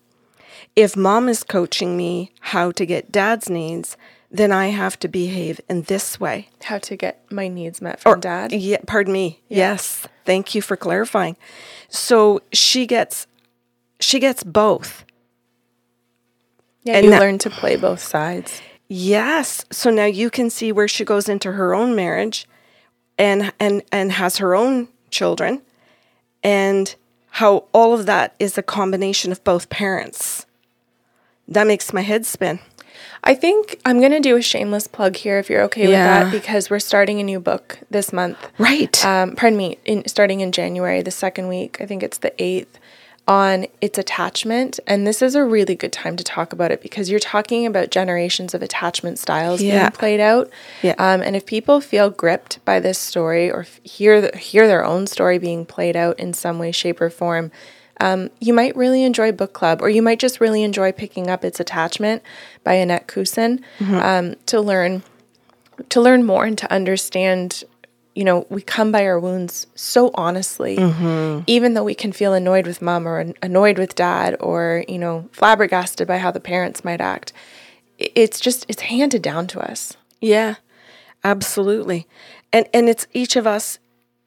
If 0.75 0.95
mom 0.95 1.29
is 1.29 1.43
coaching 1.43 1.95
me 1.97 2.31
how 2.39 2.71
to 2.71 2.85
get 2.85 3.11
dad's 3.11 3.49
needs, 3.49 3.97
then 4.31 4.51
I 4.51 4.67
have 4.67 4.97
to 4.99 5.07
behave 5.07 5.61
in 5.69 5.83
this 5.83 6.19
way. 6.19 6.49
How 6.63 6.79
to 6.79 6.95
get 6.95 7.23
my 7.31 7.47
needs 7.47 7.81
met 7.81 7.99
from 7.99 8.13
or, 8.13 8.15
dad? 8.15 8.51
Yeah, 8.51 8.77
pardon 8.87 9.13
me. 9.13 9.41
Yeah. 9.47 9.57
Yes. 9.57 10.07
Thank 10.25 10.55
you 10.55 10.61
for 10.61 10.75
clarifying. 10.75 11.37
So 11.89 12.41
she 12.51 12.87
gets 12.87 13.27
she 13.99 14.19
gets 14.19 14.43
both. 14.43 15.05
Yeah, 16.83 16.97
and 16.97 17.05
you 17.05 17.11
that, 17.11 17.21
learn 17.21 17.37
to 17.39 17.49
play 17.49 17.75
both 17.77 18.01
sides. 18.01 18.61
Yes. 18.95 19.65
So 19.71 19.89
now 19.89 20.05
you 20.05 20.29
can 20.29 20.51
see 20.51 20.71
where 20.71 20.87
she 20.87 21.03
goes 21.03 21.27
into 21.27 21.53
her 21.53 21.73
own 21.73 21.95
marriage 21.95 22.47
and 23.17 23.51
and 23.59 23.81
and 23.91 24.11
has 24.11 24.37
her 24.37 24.53
own 24.53 24.87
children 25.09 25.63
and 26.43 26.93
how 27.31 27.65
all 27.71 27.95
of 27.95 28.05
that 28.05 28.35
is 28.37 28.55
a 28.55 28.61
combination 28.61 29.31
of 29.31 29.43
both 29.43 29.69
parents. 29.69 30.45
That 31.47 31.65
makes 31.65 31.91
my 31.91 32.01
head 32.01 32.27
spin. 32.27 32.59
I 33.23 33.33
think 33.33 33.79
I'm 33.83 33.99
going 33.99 34.11
to 34.11 34.19
do 34.19 34.37
a 34.37 34.43
shameless 34.43 34.85
plug 34.85 35.15
here 35.15 35.39
if 35.39 35.49
you're 35.49 35.63
okay 35.63 35.89
yeah. 35.89 36.25
with 36.25 36.31
that 36.31 36.39
because 36.39 36.69
we're 36.69 36.77
starting 36.77 37.19
a 37.19 37.23
new 37.23 37.39
book 37.39 37.79
this 37.89 38.13
month. 38.13 38.37
Right. 38.59 39.03
Um, 39.03 39.35
pardon 39.35 39.57
me, 39.57 39.79
in, 39.85 40.07
starting 40.07 40.41
in 40.41 40.51
January, 40.51 41.01
the 41.01 41.09
second 41.09 41.47
week, 41.47 41.81
I 41.81 41.87
think 41.87 42.03
it's 42.03 42.19
the 42.19 42.31
8th, 42.31 42.75
on 43.27 43.65
its 43.79 43.97
attachment. 43.97 44.79
And 44.85 45.07
this 45.07 45.21
is 45.21 45.33
a 45.33 45.45
really 45.45 45.75
good 45.75 45.93
time 45.93 46.17
to 46.17 46.23
talk 46.23 46.51
about 46.51 46.71
it 46.71 46.81
because 46.81 47.09
you're 47.09 47.19
talking 47.19 47.65
about 47.65 47.89
generations 47.89 48.53
of 48.53 48.61
attachment 48.61 49.17
styles 49.17 49.61
yeah. 49.61 49.83
being 49.83 49.91
played 49.91 50.19
out. 50.19 50.49
Yeah. 50.81 50.95
Um, 50.97 51.21
and 51.21 51.35
if 51.35 51.45
people 51.45 51.79
feel 51.79 52.09
gripped 52.09 52.63
by 52.65 52.79
this 52.81 52.99
story 52.99 53.49
or 53.49 53.65
hear, 53.83 54.19
the, 54.19 54.37
hear 54.37 54.67
their 54.67 54.83
own 54.83 55.07
story 55.07 55.37
being 55.37 55.65
played 55.65 55.95
out 55.95 56.19
in 56.19 56.33
some 56.33 56.59
way, 56.59 56.73
shape, 56.73 56.99
or 56.99 57.09
form, 57.09 57.51
um, 58.01 58.29
you 58.41 58.53
might 58.53 58.75
really 58.75 59.03
enjoy 59.03 59.31
book 59.31 59.53
club, 59.53 59.81
or 59.81 59.89
you 59.89 60.01
might 60.01 60.19
just 60.19 60.41
really 60.41 60.63
enjoy 60.63 60.91
picking 60.91 61.29
up 61.29 61.45
its 61.45 61.59
attachment 61.59 62.21
by 62.63 62.73
Annette 62.73 63.07
Kussin 63.07 63.61
mm-hmm. 63.79 63.95
um, 63.95 64.35
to 64.47 64.59
learn 64.59 65.03
to 65.89 66.01
learn 66.01 66.23
more 66.23 66.45
and 66.45 66.57
to 66.57 66.71
understand. 66.71 67.63
You 68.15 68.23
know, 68.23 68.45
we 68.49 68.61
come 68.61 68.91
by 68.91 69.05
our 69.05 69.19
wounds 69.19 69.67
so 69.75 70.11
honestly, 70.13 70.77
mm-hmm. 70.77 71.43
even 71.47 71.73
though 71.73 71.83
we 71.83 71.95
can 71.95 72.11
feel 72.11 72.33
annoyed 72.33 72.67
with 72.67 72.81
mom 72.81 73.07
or 73.07 73.33
annoyed 73.41 73.77
with 73.77 73.95
dad, 73.95 74.37
or 74.39 74.85
you 74.87 74.99
know, 74.99 75.27
flabbergasted 75.31 76.07
by 76.07 76.19
how 76.19 76.31
the 76.31 76.39
parents 76.39 76.85
might 76.85 77.01
act. 77.01 77.33
It's 77.97 78.39
just 78.39 78.65
it's 78.69 78.81
handed 78.83 79.21
down 79.21 79.47
to 79.47 79.59
us. 79.59 79.97
Yeah, 80.21 80.55
absolutely, 81.23 82.07
and 82.51 82.67
and 82.73 82.87
it's 82.87 83.07
each 83.13 83.35
of 83.35 83.47
us 83.47 83.79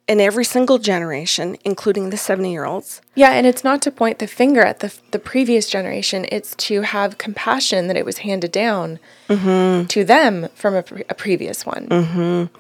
in 0.08 0.20
every 0.20 0.44
single 0.44 0.78
generation, 0.78 1.56
including 1.64 2.10
the 2.10 2.16
70 2.16 2.50
year 2.50 2.64
olds. 2.64 3.00
Yeah, 3.14 3.30
and 3.30 3.46
it's 3.46 3.64
not 3.64 3.82
to 3.82 3.90
point 3.90 4.18
the 4.18 4.26
finger 4.26 4.62
at 4.62 4.80
the, 4.80 4.96
the 5.10 5.18
previous 5.18 5.68
generation, 5.68 6.26
it's 6.30 6.54
to 6.56 6.82
have 6.82 7.18
compassion 7.18 7.88
that 7.88 7.96
it 7.96 8.04
was 8.04 8.18
handed 8.18 8.52
down 8.52 8.98
mm-hmm. 9.28 9.86
to 9.86 10.04
them 10.04 10.48
from 10.54 10.74
a, 10.74 10.84
a 11.08 11.14
previous 11.14 11.66
one. 11.66 11.88
Mm-hmm. 11.88 12.56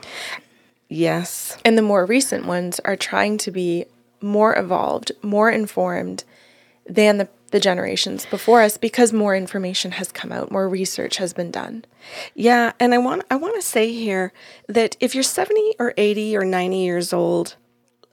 Yes. 0.88 1.56
And 1.64 1.76
the 1.76 1.82
more 1.82 2.06
recent 2.06 2.46
ones 2.46 2.80
are 2.84 2.96
trying 2.96 3.38
to 3.38 3.50
be 3.50 3.86
more 4.20 4.56
evolved, 4.56 5.12
more 5.22 5.50
informed 5.50 6.24
than 6.88 7.18
the 7.18 7.28
the 7.52 7.60
generations 7.60 8.26
before 8.26 8.60
us 8.60 8.76
because 8.76 9.12
more 9.12 9.36
information 9.36 9.92
has 9.92 10.10
come 10.10 10.32
out, 10.32 10.50
more 10.50 10.68
research 10.68 11.18
has 11.18 11.32
been 11.32 11.50
done. 11.50 11.84
Yeah, 12.34 12.72
and 12.80 12.92
I 12.92 12.98
want 12.98 13.24
I 13.30 13.36
want 13.36 13.54
to 13.54 13.62
say 13.62 13.92
here 13.92 14.32
that 14.68 14.96
if 15.00 15.14
you're 15.14 15.22
70 15.22 15.76
or 15.78 15.94
80 15.96 16.36
or 16.36 16.44
90 16.44 16.76
years 16.76 17.12
old 17.12 17.56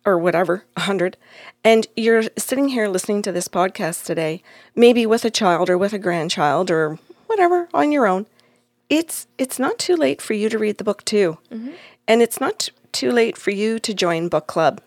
or 0.06 0.18
whatever, 0.18 0.66
100, 0.76 1.18
and 1.64 1.88
you're 1.96 2.24
sitting 2.38 2.70
here 2.70 2.88
listening 2.88 3.22
to 3.24 3.32
this 3.32 3.48
podcast 3.48 4.06
today, 4.06 4.44
maybe 4.76 5.06
with 5.06 5.26
a 5.26 5.32
child 5.32 5.70
or 5.70 5.78
with 5.78 5.94
a 5.94 6.00
grandchild 6.00 6.70
or 6.70 7.00
whatever 7.28 7.70
on 7.74 7.92
your 7.92 8.06
own, 8.06 8.28
it's 8.90 9.28
it's 9.38 9.58
not 9.58 9.80
too 9.80 9.96
late 9.96 10.22
for 10.22 10.34
you 10.34 10.50
to 10.50 10.60
read 10.60 10.78
the 10.78 10.84
book 10.84 11.04
too. 11.06 11.38
Mm-hmm. 11.52 11.72
And 12.08 12.22
it's 12.22 12.40
not 12.40 12.70
too 12.92 13.12
late 13.12 13.38
for 13.38 13.52
you 13.52 13.80
to 13.80 13.94
join 13.94 14.30
book 14.30 14.48
club 14.48 14.82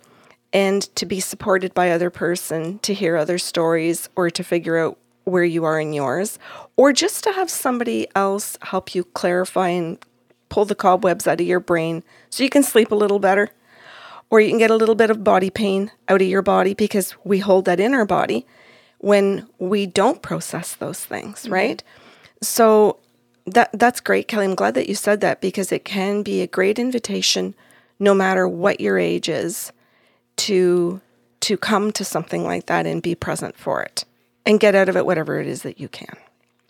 and 0.53 0.83
to 0.97 1.05
be 1.07 1.21
supported 1.21 1.75
by 1.75 1.91
other 1.91 2.11
person 2.11 2.79
to 2.81 2.95
hear 2.95 3.17
other 3.17 3.39
stories 3.39 4.09
or 4.17 4.31
to 4.31 4.45
figure 4.45 4.79
out 4.79 4.99
where 5.25 5.45
you 5.45 5.65
are 5.65 5.81
in 5.81 5.93
yours 5.93 6.39
or 6.77 6.93
just 6.93 7.25
to 7.25 7.33
have 7.33 7.51
somebody 7.51 8.07
else 8.15 8.57
help 8.63 8.95
you 8.95 9.03
clarify 9.03 9.69
and 9.69 9.99
pull 10.49 10.65
the 10.65 10.75
cobwebs 10.75 11.27
out 11.27 11.41
of 11.41 11.47
your 11.47 11.59
brain 11.59 12.05
so 12.31 12.45
you 12.45 12.51
can 12.51 12.63
sleep 12.63 12.93
a 12.93 12.95
little 12.95 13.19
better 13.19 13.51
or 14.31 14.41
you 14.41 14.49
can 14.49 14.59
get 14.59 14.71
a 14.71 14.77
little 14.77 14.95
bit 14.95 15.11
of 15.11 15.25
body 15.25 15.51
pain 15.51 15.91
out 16.09 16.23
of 16.23 16.29
your 16.29 16.43
body 16.43 16.75
because 16.75 17.15
we 17.25 17.41
hold 17.41 17.65
that 17.65 17.81
in 17.81 17.93
our 17.93 18.07
body 18.07 18.47
when 18.99 19.49
we 19.59 19.85
don't 19.85 20.23
process 20.23 20.77
those 20.77 21.05
things 21.05 21.43
mm-hmm. 21.43 21.55
right 21.55 21.83
so 22.41 22.99
that 23.47 23.71
that's 23.73 24.01
great 24.01 24.29
kelly 24.29 24.45
i'm 24.45 24.55
glad 24.55 24.75
that 24.75 24.89
you 24.89 24.95
said 24.95 25.21
that 25.21 25.41
because 25.41 25.73
it 25.73 25.85
can 25.85 26.23
be 26.23 26.43
a 26.43 26.47
great 26.47 26.79
invitation 26.79 27.55
no 27.99 28.15
matter 28.15 28.47
what 28.47 28.81
your 28.81 28.99
age 28.99 29.29
is 29.29 29.73
to 30.37 31.01
to 31.41 31.57
come 31.57 31.93
to 31.93 32.05
something 32.05 32.45
like 32.45 32.67
that 32.67 32.87
and 32.87 33.03
be 33.03 33.15
present 33.15 33.57
for 33.57 33.83
it 33.83 34.05
and 34.45 34.61
get 34.61 34.75
out 34.75 34.89
of 34.89 34.97
it 34.97 35.07
whatever 35.07 35.41
it 35.41 35.47
is 35.47 35.63
that 35.63 35.81
you 35.81 35.89
can. 35.89 36.17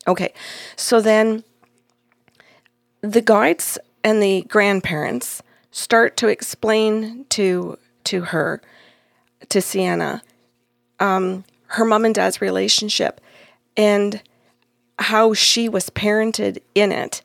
Okay. 0.07 0.33
So 0.77 1.01
then 1.01 1.45
the 3.01 3.21
guides 3.21 3.79
and 4.05 4.23
the 4.23 4.43
grandparents 4.43 5.43
start 5.71 6.17
to 6.19 6.29
explain 6.29 7.25
to 7.31 7.79
to 8.05 8.23
her 8.23 8.63
to 9.49 9.61
Sienna 9.61 10.23
um, 11.01 11.45
her 11.69 11.85
mom 11.85 12.05
and 12.05 12.15
dad's 12.15 12.41
relationship 12.41 13.21
and 13.77 14.23
how 14.99 15.35
she 15.35 15.69
was 15.69 15.91
parented 15.91 16.59
in 16.75 16.93
it. 16.93 17.23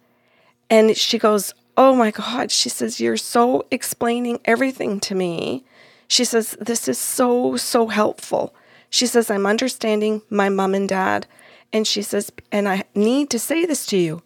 And 0.70 0.96
she 0.96 1.18
goes, 1.18 1.54
Oh 1.78 1.96
my 1.96 2.12
God. 2.12 2.52
She 2.52 2.70
says, 2.70 3.00
You're 3.00 3.18
so 3.18 3.66
explaining 3.72 4.40
everything 4.46 5.00
to 5.02 5.16
me. 5.16 5.66
She 6.08 6.26
says, 6.26 6.58
This 6.60 6.88
is 6.88 7.00
so, 7.00 7.58
so 7.58 7.88
helpful. 7.88 8.54
She 8.90 9.08
says, 9.08 9.32
I'm 9.32 9.46
understanding 9.46 10.22
my 10.30 10.50
mom 10.50 10.76
and 10.76 10.88
dad. 10.88 11.28
And 11.72 11.88
she 11.88 12.02
says, 12.02 12.32
And 12.52 12.68
I 12.68 12.84
need 12.94 13.30
to 13.30 13.40
say 13.40 13.66
this 13.66 13.86
to 13.88 13.98
you 13.98 14.22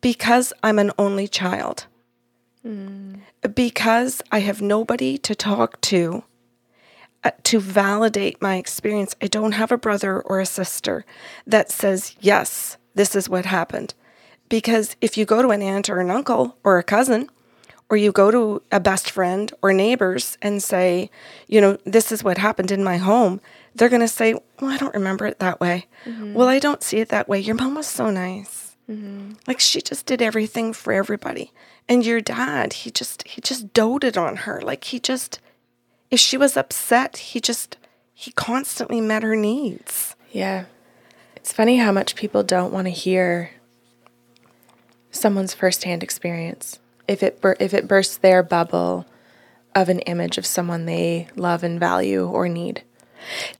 because 0.00 0.52
I'm 0.62 0.78
an 0.78 0.90
only 0.98 1.28
child. 1.28 1.86
Mm. 2.66 3.20
Because 3.54 4.22
I 4.30 4.40
have 4.40 4.60
nobody 4.60 5.18
to 5.18 5.34
talk 5.34 5.80
to 5.82 6.24
to 7.44 7.60
validate 7.60 8.42
my 8.42 8.56
experience. 8.56 9.14
I 9.22 9.26
don't 9.26 9.52
have 9.52 9.72
a 9.72 9.78
brother 9.78 10.20
or 10.20 10.40
a 10.40 10.46
sister 10.46 11.04
that 11.46 11.70
says, 11.70 12.16
Yes, 12.20 12.76
this 12.94 13.14
is 13.14 13.28
what 13.28 13.46
happened. 13.46 13.94
Because 14.48 14.96
if 15.00 15.16
you 15.16 15.24
go 15.24 15.40
to 15.40 15.48
an 15.48 15.62
aunt 15.62 15.88
or 15.88 16.00
an 16.00 16.10
uncle 16.10 16.56
or 16.62 16.78
a 16.78 16.82
cousin, 16.82 17.30
or 17.88 17.96
you 17.96 18.10
go 18.10 18.30
to 18.30 18.62
a 18.72 18.80
best 18.80 19.10
friend 19.10 19.52
or 19.60 19.72
neighbors 19.72 20.38
and 20.40 20.62
say, 20.62 21.10
you 21.46 21.60
know, 21.60 21.76
this 21.84 22.10
is 22.10 22.24
what 22.24 22.38
happened 22.38 22.70
in 22.70 22.82
my 22.82 22.96
home, 22.96 23.38
they're 23.74 23.90
going 23.90 24.00
to 24.00 24.08
say, 24.08 24.32
well, 24.32 24.70
I 24.70 24.78
don't 24.78 24.94
remember 24.94 25.26
it 25.26 25.40
that 25.40 25.60
way. 25.60 25.86
Mm-hmm. 26.06 26.32
Well, 26.32 26.48
I 26.48 26.58
don't 26.58 26.82
see 26.82 27.00
it 27.00 27.10
that 27.10 27.28
way. 27.28 27.38
Your 27.38 27.54
mom 27.54 27.74
was 27.74 27.86
so 27.86 28.08
nice. 28.08 28.76
Mm-hmm. 28.90 29.32
Like 29.46 29.60
she 29.60 29.82
just 29.82 30.06
did 30.06 30.22
everything 30.22 30.72
for 30.72 30.94
everybody. 30.94 31.52
And 31.86 32.04
your 32.04 32.22
dad, 32.22 32.72
he 32.72 32.90
just 32.90 33.26
he 33.28 33.42
just 33.42 33.72
doted 33.74 34.16
on 34.16 34.36
her. 34.36 34.62
Like 34.62 34.84
he 34.84 34.98
just 34.98 35.40
If 36.12 36.20
she 36.20 36.36
was 36.36 36.58
upset, 36.58 37.16
he 37.16 37.40
just, 37.40 37.78
he 38.12 38.32
constantly 38.32 39.00
met 39.00 39.22
her 39.22 39.34
needs. 39.34 40.14
Yeah. 40.30 40.66
It's 41.34 41.54
funny 41.54 41.78
how 41.78 41.90
much 41.90 42.14
people 42.14 42.42
don't 42.42 42.72
want 42.72 42.86
to 42.86 42.92
hear 42.92 43.50
someone's 45.10 45.54
firsthand 45.54 46.02
experience. 46.02 46.78
If 47.08 47.22
it 47.22 47.40
bur- 47.40 47.56
if 47.58 47.72
it 47.72 47.88
bursts 47.88 48.18
their 48.18 48.42
bubble 48.42 49.06
of 49.74 49.88
an 49.88 50.00
image 50.00 50.36
of 50.36 50.44
someone 50.44 50.84
they 50.84 51.28
love 51.34 51.64
and 51.64 51.80
value 51.80 52.26
or 52.26 52.46
need. 52.46 52.84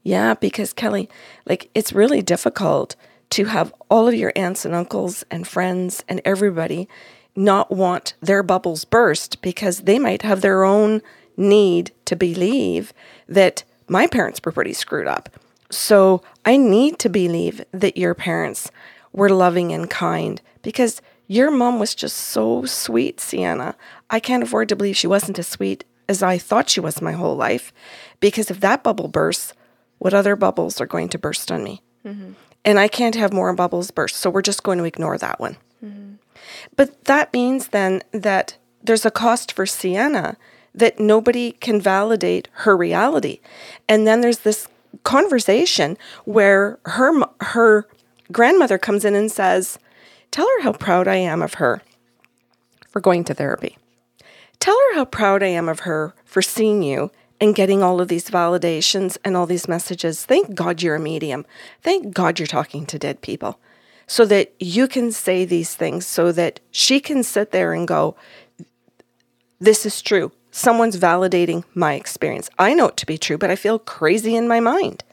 Yeah, 0.03 0.35
because 0.35 0.73
Kelly, 0.73 1.09
like 1.45 1.71
it's 1.73 1.91
really 1.91 2.21
difficult 2.21 2.95
to 3.31 3.45
have 3.45 3.73
all 3.89 4.07
of 4.07 4.13
your 4.13 4.31
aunts 4.35 4.63
and 4.63 4.75
uncles 4.75 5.25
and 5.31 5.47
friends 5.47 6.03
and 6.07 6.21
everybody 6.23 6.87
not 7.35 7.71
want 7.71 8.13
their 8.21 8.43
bubbles 8.43 8.85
burst 8.85 9.41
because 9.41 9.81
they 9.81 9.97
might 9.97 10.21
have 10.21 10.41
their 10.41 10.63
own 10.63 11.01
need 11.37 11.91
to 12.05 12.15
believe 12.15 12.93
that 13.27 13.63
my 13.87 14.07
parents 14.07 14.39
were 14.43 14.51
pretty 14.51 14.73
screwed 14.73 15.07
up. 15.07 15.29
So 15.69 16.21
I 16.45 16.57
need 16.57 16.99
to 16.99 17.09
believe 17.09 17.63
that 17.71 17.97
your 17.97 18.13
parents 18.13 18.71
were 19.11 19.29
loving 19.29 19.71
and 19.71 19.89
kind 19.89 20.41
because 20.61 21.01
your 21.27 21.51
mom 21.51 21.79
was 21.79 21.95
just 21.95 22.17
so 22.17 22.65
sweet, 22.65 23.19
Sienna. 23.19 23.75
I 24.09 24.19
can't 24.19 24.43
afford 24.43 24.69
to 24.69 24.75
believe 24.75 24.97
she 24.97 25.07
wasn't 25.07 25.39
as 25.39 25.47
sweet 25.47 25.83
as 26.07 26.21
I 26.21 26.37
thought 26.37 26.69
she 26.69 26.79
was 26.79 27.01
my 27.01 27.13
whole 27.13 27.35
life 27.35 27.73
because 28.19 28.51
if 28.51 28.59
that 28.59 28.83
bubble 28.83 29.07
bursts, 29.07 29.53
what 29.99 30.13
other 30.13 30.35
bubbles 30.35 30.81
are 30.81 30.85
going 30.85 31.09
to 31.09 31.17
burst 31.17 31.51
on 31.51 31.63
me? 31.63 31.81
Mm-hmm. 32.05 32.33
And 32.65 32.79
I 32.79 32.87
can't 32.87 33.15
have 33.15 33.33
more 33.33 33.53
bubbles 33.53 33.91
burst. 33.91 34.17
So 34.17 34.29
we're 34.29 34.41
just 34.41 34.63
going 34.63 34.77
to 34.77 34.83
ignore 34.83 35.17
that 35.17 35.39
one. 35.39 35.57
Mm-hmm. 35.83 36.15
But 36.75 37.05
that 37.05 37.33
means 37.33 37.69
then 37.69 38.03
that 38.11 38.57
there's 38.81 39.05
a 39.05 39.11
cost 39.11 39.51
for 39.51 39.65
Sienna 39.65 40.37
that 40.75 40.99
nobody 40.99 41.51
can 41.53 41.79
validate 41.79 42.47
her 42.51 42.75
reality. 42.75 43.39
And 43.87 44.07
then 44.07 44.21
there's 44.21 44.39
this 44.39 44.67
conversation 45.03 45.97
where 46.25 46.79
her 46.85 47.13
her 47.41 47.87
grandmother 48.31 48.77
comes 48.77 49.05
in 49.05 49.15
and 49.15 49.31
says, 49.31 49.77
"Tell 50.31 50.47
her 50.47 50.63
how 50.63 50.73
proud 50.73 51.07
I 51.07 51.15
am 51.15 51.41
of 51.41 51.55
her 51.55 51.81
for 52.93 53.01
going 53.01 53.23
to 53.23 53.33
therapy. 53.33 53.75
Tell 54.59 54.77
her 54.77 54.95
how 54.95 55.05
proud 55.05 55.41
I 55.41 55.47
am 55.47 55.67
of 55.67 55.81
her 55.81 56.13
for 56.23 56.43
seeing 56.43 56.83
you 56.83 57.11
and 57.41 57.55
getting 57.55 57.81
all 57.81 57.99
of 57.99 58.07
these 58.07 58.29
validations 58.29 59.17
and 59.25 59.35
all 59.35 59.47
these 59.47 59.67
messages. 59.67 60.23
Thank 60.23 60.53
God 60.53 60.81
you're 60.81 60.95
a 60.95 60.99
medium. 60.99 61.45
Thank 61.81 62.13
God 62.13 62.39
you're 62.39 62.47
talking 62.47 62.85
to 62.85 62.99
dead 62.99 63.21
people 63.21 63.59
so 64.05 64.25
that 64.25 64.53
you 64.59 64.87
can 64.87 65.11
say 65.11 65.43
these 65.43 65.75
things 65.75 66.05
so 66.05 66.31
that 66.31 66.59
she 66.71 66.99
can 66.99 67.23
sit 67.23 67.51
there 67.51 67.73
and 67.73 67.87
go, 67.87 68.15
This 69.59 69.85
is 69.85 70.01
true. 70.01 70.31
Someone's 70.55 70.97
validating 70.97 71.63
my 71.73 71.95
experience. 71.95 72.47
I 72.59 72.75
know 72.75 72.89
it 72.89 72.97
to 72.97 73.07
be 73.07 73.17
true, 73.17 73.39
but 73.39 73.49
I 73.49 73.55
feel 73.55 73.79
crazy 73.79 74.35
in 74.35 74.47
my 74.47 74.59
mind. 74.59 75.03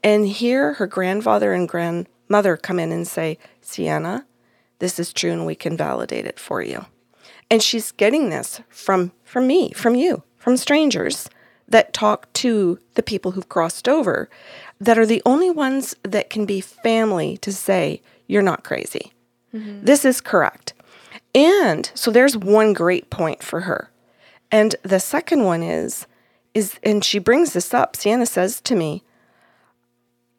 And 0.00 0.28
here 0.28 0.74
her 0.74 0.86
grandfather 0.86 1.52
and 1.52 1.68
grandmother 1.68 2.56
come 2.56 2.78
in 2.78 2.92
and 2.92 3.06
say, 3.06 3.36
Sienna, 3.60 4.26
this 4.78 5.00
is 5.00 5.12
true 5.12 5.32
and 5.32 5.44
we 5.44 5.56
can 5.56 5.76
validate 5.76 6.24
it 6.24 6.38
for 6.38 6.62
you. 6.62 6.86
And 7.50 7.60
she's 7.60 7.90
getting 7.90 8.30
this 8.30 8.60
from 8.68 9.10
from 9.24 9.48
me, 9.48 9.72
from 9.72 9.96
you, 9.96 10.22
from 10.36 10.56
strangers 10.56 11.28
that 11.66 11.92
talk 11.92 12.32
to 12.34 12.78
the 12.94 13.02
people 13.02 13.32
who've 13.32 13.48
crossed 13.48 13.88
over 13.88 14.30
that 14.80 14.98
are 14.98 15.06
the 15.06 15.22
only 15.26 15.50
ones 15.50 15.96
that 16.04 16.30
can 16.30 16.46
be 16.46 16.60
family 16.60 17.38
to 17.38 17.52
say, 17.52 18.00
you're 18.28 18.40
not 18.40 18.62
crazy. 18.62 19.12
Mm-hmm. 19.52 19.84
This 19.84 20.04
is 20.04 20.20
correct. 20.20 20.74
And 21.34 21.90
so 21.94 22.12
there's 22.12 22.36
one 22.36 22.72
great 22.72 23.10
point 23.10 23.42
for 23.42 23.62
her. 23.62 23.90
And 24.50 24.76
the 24.82 25.00
second 25.00 25.44
one 25.44 25.62
is, 25.62 26.06
is, 26.54 26.78
and 26.82 27.04
she 27.04 27.18
brings 27.18 27.52
this 27.52 27.74
up. 27.74 27.96
Sienna 27.96 28.26
says 28.26 28.60
to 28.62 28.74
me, 28.74 29.02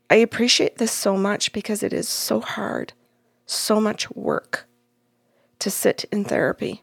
I 0.09 0.15
appreciate 0.15 0.77
this 0.77 0.91
so 0.91 1.17
much 1.17 1.51
because 1.51 1.83
it 1.83 1.91
is 1.91 2.07
so 2.07 2.39
hard, 2.39 2.93
so 3.45 3.81
much 3.81 4.09
work 4.11 4.67
to 5.59 5.69
sit 5.69 6.05
in 6.11 6.23
therapy. 6.23 6.81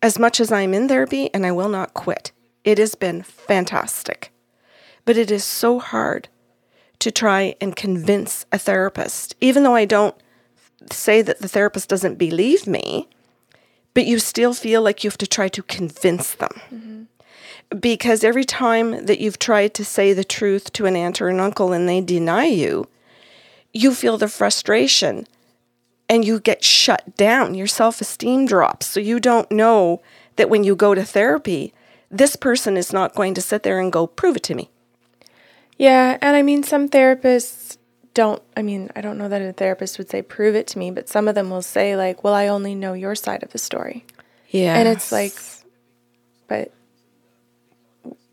As 0.00 0.18
much 0.18 0.40
as 0.40 0.52
I'm 0.52 0.74
in 0.74 0.88
therapy, 0.88 1.32
and 1.32 1.44
I 1.46 1.52
will 1.52 1.68
not 1.68 1.94
quit, 1.94 2.32
it 2.64 2.78
has 2.78 2.94
been 2.94 3.22
fantastic. 3.22 4.32
But 5.04 5.16
it 5.16 5.30
is 5.30 5.44
so 5.44 5.78
hard 5.78 6.28
to 7.00 7.10
try 7.10 7.56
and 7.60 7.74
convince 7.74 8.46
a 8.52 8.58
therapist, 8.58 9.34
even 9.40 9.64
though 9.64 9.74
I 9.74 9.84
don't 9.84 10.14
say 10.90 11.22
that 11.22 11.40
the 11.40 11.48
therapist 11.48 11.88
doesn't 11.88 12.18
believe 12.18 12.66
me, 12.66 13.08
but 13.94 14.06
you 14.06 14.18
still 14.18 14.54
feel 14.54 14.82
like 14.82 15.04
you 15.04 15.10
have 15.10 15.18
to 15.18 15.26
try 15.26 15.48
to 15.48 15.62
convince 15.62 16.34
them. 16.34 16.60
Mm-hmm. 16.72 17.78
Because 17.78 18.22
every 18.22 18.44
time 18.44 19.06
that 19.06 19.20
you've 19.20 19.38
tried 19.38 19.74
to 19.74 19.84
say 19.84 20.12
the 20.12 20.24
truth 20.24 20.72
to 20.74 20.86
an 20.86 20.96
aunt 20.96 21.20
or 21.20 21.28
an 21.28 21.40
uncle 21.40 21.72
and 21.72 21.88
they 21.88 22.00
deny 22.00 22.44
you, 22.44 22.86
you 23.72 23.94
feel 23.94 24.18
the 24.18 24.28
frustration 24.28 25.26
and 26.08 26.24
you 26.24 26.38
get 26.40 26.62
shut 26.62 27.16
down. 27.16 27.54
Your 27.54 27.66
self 27.66 28.00
esteem 28.00 28.44
drops. 28.46 28.86
So 28.86 29.00
you 29.00 29.18
don't 29.18 29.50
know 29.50 30.02
that 30.36 30.50
when 30.50 30.64
you 30.64 30.76
go 30.76 30.94
to 30.94 31.04
therapy, 31.04 31.72
this 32.10 32.36
person 32.36 32.76
is 32.76 32.92
not 32.92 33.14
going 33.14 33.32
to 33.34 33.40
sit 33.40 33.62
there 33.62 33.80
and 33.80 33.90
go, 33.90 34.06
prove 34.06 34.36
it 34.36 34.42
to 34.44 34.54
me. 34.54 34.68
Yeah. 35.78 36.18
And 36.20 36.36
I 36.36 36.42
mean, 36.42 36.62
some 36.62 36.88
therapists 36.88 37.78
don't, 38.14 38.42
I 38.56 38.62
mean, 38.62 38.90
I 38.94 39.00
don't 39.00 39.18
know 39.18 39.28
that 39.28 39.42
a 39.42 39.52
therapist 39.52 39.98
would 39.98 40.10
say, 40.10 40.22
prove 40.22 40.54
it 40.54 40.66
to 40.68 40.78
me, 40.78 40.90
but 40.90 41.08
some 41.08 41.28
of 41.28 41.34
them 41.34 41.50
will 41.50 41.62
say, 41.62 41.96
like, 41.96 42.24
well, 42.24 42.34
I 42.34 42.48
only 42.48 42.74
know 42.74 42.92
your 42.92 43.14
side 43.14 43.42
of 43.42 43.50
the 43.50 43.58
story. 43.58 44.04
Yeah. 44.48 44.76
And 44.76 44.88
it's 44.88 45.10
like, 45.12 45.34
but 46.48 46.72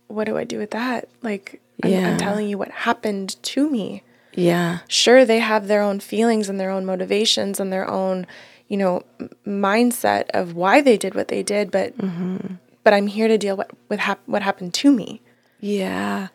what 0.07 0.25
do 0.25 0.37
I 0.37 0.43
do 0.43 0.57
with 0.57 0.71
that? 0.71 1.09
Like, 1.21 1.61
I'm, 1.83 1.91
yeah. 1.91 2.11
I'm 2.11 2.17
telling 2.17 2.49
you 2.49 2.57
what 2.57 2.71
happened 2.71 3.41
to 3.43 3.69
me. 3.69 4.03
Yeah. 4.33 4.79
Sure, 4.87 5.25
they 5.25 5.39
have 5.39 5.67
their 5.67 5.81
own 5.81 5.99
feelings 5.99 6.49
and 6.49 6.59
their 6.59 6.71
own 6.71 6.85
motivations 6.85 7.59
and 7.59 7.71
their 7.71 7.89
own, 7.89 8.27
you 8.67 8.77
know, 8.77 9.03
mindset 9.45 10.29
of 10.33 10.55
why 10.55 10.81
they 10.81 10.97
did 10.97 11.15
what 11.15 11.29
they 11.29 11.43
did, 11.43 11.71
but 11.71 11.97
mm-hmm 11.97 12.55
but 12.83 12.93
I'm 12.93 13.07
here 13.07 13.27
to 13.27 13.37
deal 13.37 13.55
what, 13.55 13.69
with 13.87 13.99
hap- 13.99 14.23
what 14.25 14.41
happened 14.41 14.73
to 14.73 14.91
me. 14.91 15.21
Yeah. 15.59 16.29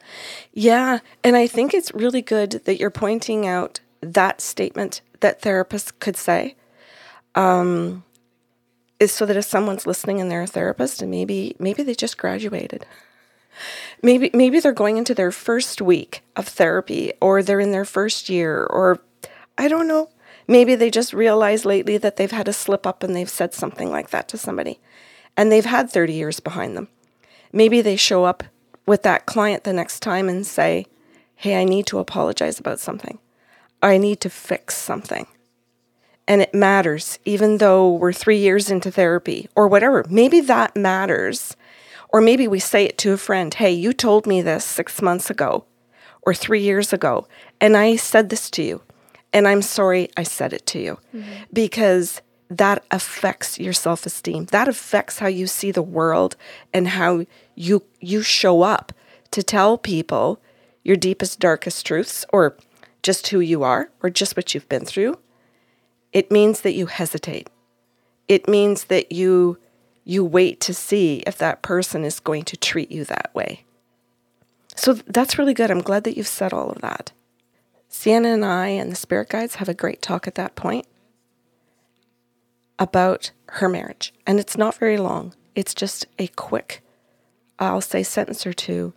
Yeah. 0.53 0.99
And 1.23 1.37
I 1.37 1.47
think 1.47 1.73
it's 1.73 1.95
really 1.95 2.23
good 2.23 2.63
that 2.65 2.79
you're 2.79 2.91
pointing 2.91 3.47
out 3.47 3.81
that 4.01 4.41
statement 4.41 5.01
that 5.21 5.41
therapists 5.41 5.93
could 5.99 6.17
say. 6.17 6.57
Um, 7.35 8.05
is 9.01 9.13
so 9.13 9.27
that 9.27 9.37
if 9.37 9.45
someone's 9.45 9.87
listening 9.87 10.21
and 10.21 10.31
they're 10.31 10.43
a 10.43 10.47
therapist 10.47 11.03
and 11.03 11.11
maybe 11.11 11.57
maybe 11.59 11.83
they 11.83 11.95
just 11.95 12.19
graduated. 12.19 12.87
Maybe 14.03 14.31
maybe 14.33 14.61
they're 14.61 14.73
going 14.73 14.99
into 14.99 15.15
their 15.15 15.33
first 15.33 15.81
week 15.81 16.23
of 16.37 16.47
therapy 16.47 17.13
or 17.21 17.43
they're 17.43 17.61
in 17.61 17.73
their 17.73 17.85
first 17.85 18.29
year 18.29 18.65
or 18.65 19.01
I 19.59 19.69
don't 19.69 19.89
know. 19.89 20.11
Maybe 20.47 20.75
they 20.75 20.91
just 20.91 21.13
realized 21.13 21.65
lately 21.65 21.97
that 21.99 22.17
they've 22.17 22.31
had 22.31 22.49
a 22.49 22.53
slip 22.53 22.87
up 22.87 23.03
and 23.03 23.17
they've 23.17 23.29
said 23.29 23.55
something 23.55 23.91
like 23.91 24.11
that 24.11 24.29
to 24.29 24.39
somebody 24.39 24.79
and 25.37 25.51
they've 25.51 25.65
had 25.65 25.91
30 25.91 26.13
years 26.13 26.41
behind 26.41 26.77
them. 26.77 26.89
Maybe 27.53 27.81
they 27.81 27.97
show 27.97 28.25
up 28.25 28.43
with 28.87 29.03
that 29.03 29.27
client 29.27 29.65
the 29.65 29.73
next 29.73 30.01
time 30.01 30.29
and 30.29 30.47
say, 30.47 30.87
Hey, 31.37 31.61
I 31.61 31.65
need 31.65 31.87
to 31.87 31.99
apologize 31.99 32.59
about 32.59 32.81
something. 32.81 33.19
I 33.83 33.99
need 33.99 34.21
to 34.23 34.31
fix 34.31 34.77
something. 34.77 35.27
And 36.27 36.41
it 36.41 36.55
matters, 36.55 37.19
even 37.25 37.59
though 37.59 37.93
we're 37.93 38.13
three 38.13 38.39
years 38.39 38.71
into 38.71 38.91
therapy 38.91 39.49
or 39.55 39.69
whatever. 39.69 40.05
Maybe 40.09 40.41
that 40.41 40.75
matters. 40.75 41.57
Or 42.09 42.21
maybe 42.21 42.49
we 42.49 42.61
say 42.61 42.85
it 42.85 42.97
to 42.99 43.13
a 43.13 43.19
friend 43.19 43.53
Hey, 43.53 43.73
you 43.73 43.93
told 43.93 44.27
me 44.27 44.41
this 44.41 44.65
six 44.65 45.03
months 45.03 45.31
ago 45.31 45.65
or 46.23 46.33
three 46.33 46.63
years 46.63 46.93
ago, 46.93 47.29
and 47.61 47.77
I 47.77 47.97
said 47.97 48.31
this 48.31 48.49
to 48.51 48.63
you. 48.63 48.83
And 49.33 49.49
I'm 49.49 49.63
sorry 49.63 50.09
I 50.17 50.23
said 50.23 50.53
it 50.53 50.65
to 50.69 50.79
you 50.79 50.99
mm-hmm. 51.15 51.31
because 51.53 52.23
that 52.51 52.85
affects 52.91 53.59
your 53.59 53.73
self-esteem. 53.73 54.47
That 54.47 54.69
affects 54.69 55.19
how 55.19 55.27
you 55.27 55.47
see 55.47 55.71
the 55.71 55.83
world 55.83 56.37
and 56.73 56.89
how 56.89 57.27
you 57.55 57.83
you 58.01 58.23
show 58.23 58.63
up 58.63 58.93
to 59.31 59.43
tell 59.43 59.79
people 59.79 60.41
your 60.83 60.97
deepest 60.97 61.41
darkest 61.41 61.87
truths 61.87 62.25
or 62.33 62.57
just 63.03 63.29
who 63.29 63.41
you 63.41 63.63
are 63.63 63.91
or 64.03 64.11
just 64.11 64.37
what 64.37 64.55
you've 64.55 64.69
been 64.69 64.85
through. 64.85 65.19
It 66.13 66.31
means 66.31 66.61
that 66.61 66.75
you 66.75 66.87
hesitate. 66.87 67.49
It 68.29 68.49
means 68.49 68.85
that 68.85 69.13
you 69.13 69.59
you 70.05 70.25
wait 70.25 70.61
to 70.61 70.75
see 70.75 71.23
if 71.27 71.39
that 71.39 71.63
person 71.63 72.05
is 72.05 72.21
going 72.21 72.45
to 72.45 72.57
treat 72.57 72.93
you 72.93 73.05
that 73.05 73.31
way. 73.35 73.65
So 74.77 74.93
that's 74.93 75.39
really 75.39 75.55
good. 75.55 75.71
I'm 75.71 75.81
glad 75.81 76.05
that 76.05 76.17
you've 76.17 76.27
said 76.27 76.53
all 76.53 76.71
of 76.71 76.83
that. 76.83 77.13
Sienna 77.89 78.29
and 78.29 78.45
I 78.45 78.69
and 78.69 78.93
the 78.93 78.97
spirit 78.97 79.31
guides 79.31 79.55
have 79.57 79.69
a 79.69 79.75
great 79.75 80.03
talk 80.03 80.27
at 80.27 80.35
that 80.35 80.57
point 80.57 80.87
about 82.79 83.31
her 83.51 83.69
marriage. 83.69 84.13
And 84.27 84.41
it's 84.41 84.57
not 84.57 84.77
very 84.77 84.99
long, 84.99 85.35
it's 85.55 85.75
just 85.75 86.07
a 86.19 86.27
quick, 86.29 86.83
I'll 87.59 87.81
say, 87.81 88.03
sentence 88.03 88.47
or 88.47 88.53
two. 88.53 88.93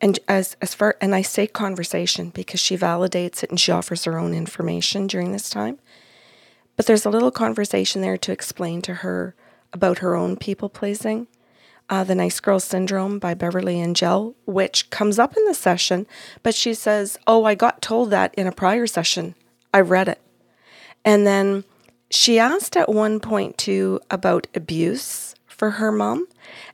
And 0.00 0.18
as, 0.28 0.56
as 0.60 0.74
far, 0.74 0.96
and 1.00 1.14
I 1.14 1.22
say 1.22 1.46
conversation 1.46 2.30
because 2.30 2.60
she 2.60 2.76
validates 2.76 3.42
it 3.42 3.50
and 3.50 3.58
she 3.58 3.72
offers 3.72 4.04
her 4.04 4.18
own 4.18 4.34
information 4.34 5.06
during 5.06 5.32
this 5.32 5.48
time. 5.48 5.78
But 6.76 6.86
there's 6.86 7.06
a 7.06 7.10
little 7.10 7.30
conversation 7.30 8.02
there 8.02 8.18
to 8.18 8.32
explain 8.32 8.82
to 8.82 8.94
her 8.94 9.34
about 9.72 9.98
her 9.98 10.14
own 10.14 10.36
people 10.36 10.68
pleasing, 10.68 11.26
uh, 11.88 12.04
The 12.04 12.14
Nice 12.14 12.40
Girl 12.40 12.60
Syndrome 12.60 13.18
by 13.18 13.34
Beverly 13.34 13.80
Engel, 13.80 14.36
which 14.44 14.90
comes 14.90 15.18
up 15.18 15.36
in 15.36 15.44
the 15.46 15.54
session, 15.54 16.06
but 16.42 16.54
she 16.54 16.74
says, 16.74 17.18
Oh, 17.26 17.44
I 17.44 17.54
got 17.54 17.80
told 17.80 18.10
that 18.10 18.34
in 18.34 18.46
a 18.46 18.52
prior 18.52 18.86
session. 18.86 19.34
I 19.72 19.80
read 19.80 20.08
it. 20.08 20.20
And 21.04 21.26
then 21.26 21.64
she 22.16 22.38
asked 22.38 22.78
at 22.78 22.88
one 22.88 23.20
point 23.20 23.58
too 23.58 24.00
about 24.10 24.46
abuse 24.54 25.34
for 25.46 25.72
her 25.72 25.92
mom. 25.92 26.26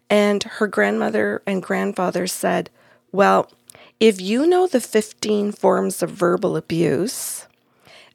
And 0.09 0.40
her 0.44 0.68
grandmother 0.68 1.42
and 1.46 1.61
grandfather 1.61 2.28
said, 2.28 2.70
Well, 3.11 3.50
if 3.98 4.20
you 4.20 4.46
know 4.46 4.68
the 4.68 4.81
15 4.81 5.50
forms 5.50 6.00
of 6.00 6.11
verbal 6.11 6.57
abuse, 6.57 7.48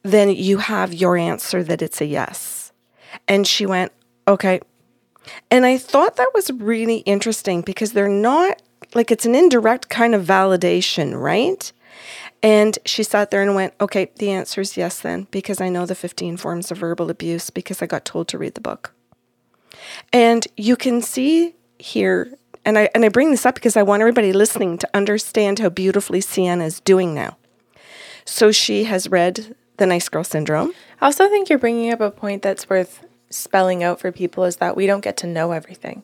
then 0.04 0.30
you 0.30 0.60
have 0.60 0.94
your 0.94 1.18
answer 1.18 1.63
that 1.63 1.82
it's 1.82 2.00
a 2.00 2.06
yes. 2.06 2.72
And 3.28 3.46
she 3.46 3.66
went, 3.66 3.92
Okay. 4.26 4.62
And 5.52 5.66
I 5.66 5.78
thought 5.78 6.16
that 6.16 6.32
was 6.34 6.50
really 6.52 7.00
interesting 7.00 7.62
because 7.62 7.92
they're 7.92 8.08
not 8.08 8.62
like 8.96 9.12
it's 9.12 9.26
an 9.26 9.36
indirect 9.36 9.90
kind 9.90 10.16
of 10.16 10.24
validation, 10.24 11.20
right? 11.22 11.74
And 12.43 12.78
she 12.86 13.04
sat 13.04 13.32
there 13.32 13.41
and 13.41 13.56
went, 13.56 13.73
Okay, 13.82 14.12
the 14.17 14.32
answer 14.32 14.62
is 14.62 14.78
yes, 14.78 15.00
then, 15.00 15.28
because 15.32 15.60
I 15.60 15.69
know 15.69 15.86
the 15.86 15.95
15 15.95 16.38
forms 16.38 16.71
of 16.71 16.78
verbal 16.78 17.10
abuse 17.10 17.50
because 17.50 17.82
I 17.82 17.88
got 17.88 18.06
told 18.06 18.28
to 18.30 18.38
read 18.38 18.54
the 18.56 18.62
book. 18.62 18.93
And 20.13 20.47
you 20.56 20.76
can 20.76 21.02
see 21.02 21.56
here, 21.80 22.34
and 22.65 22.78
I, 22.78 22.89
and 22.93 23.06
I 23.06 23.10
bring 23.10 23.32
this 23.32 23.45
up 23.45 23.56
because 23.56 23.78
I 23.78 23.84
want 23.84 24.02
everybody 24.02 24.34
listening 24.34 24.78
to 24.80 24.89
understand 24.93 25.60
how 25.60 25.69
beautifully 25.69 26.21
Sienna 26.21 26.65
is 26.65 26.80
doing 26.80 27.13
now. 27.13 27.38
So 28.26 28.52
she 28.52 28.84
has 28.86 29.10
read 29.10 29.56
The 29.78 29.86
Nice 29.86 30.10
Girl 30.10 30.23
Syndrome. 30.23 30.73
I 31.02 31.06
also 31.06 31.30
think 31.30 31.50
you're 31.50 31.60
bringing 31.60 31.91
up 31.91 32.02
a 32.02 32.12
point 32.12 32.41
that's 32.41 32.69
worth 32.69 33.06
spelling 33.30 33.84
out 33.84 34.00
for 34.00 34.12
people 34.12 34.43
is 34.43 34.58
that 34.58 34.76
we 34.76 34.86
don't 34.86 35.04
get 35.04 35.17
to 35.17 35.28
know 35.28 35.52
everything. 35.52 36.04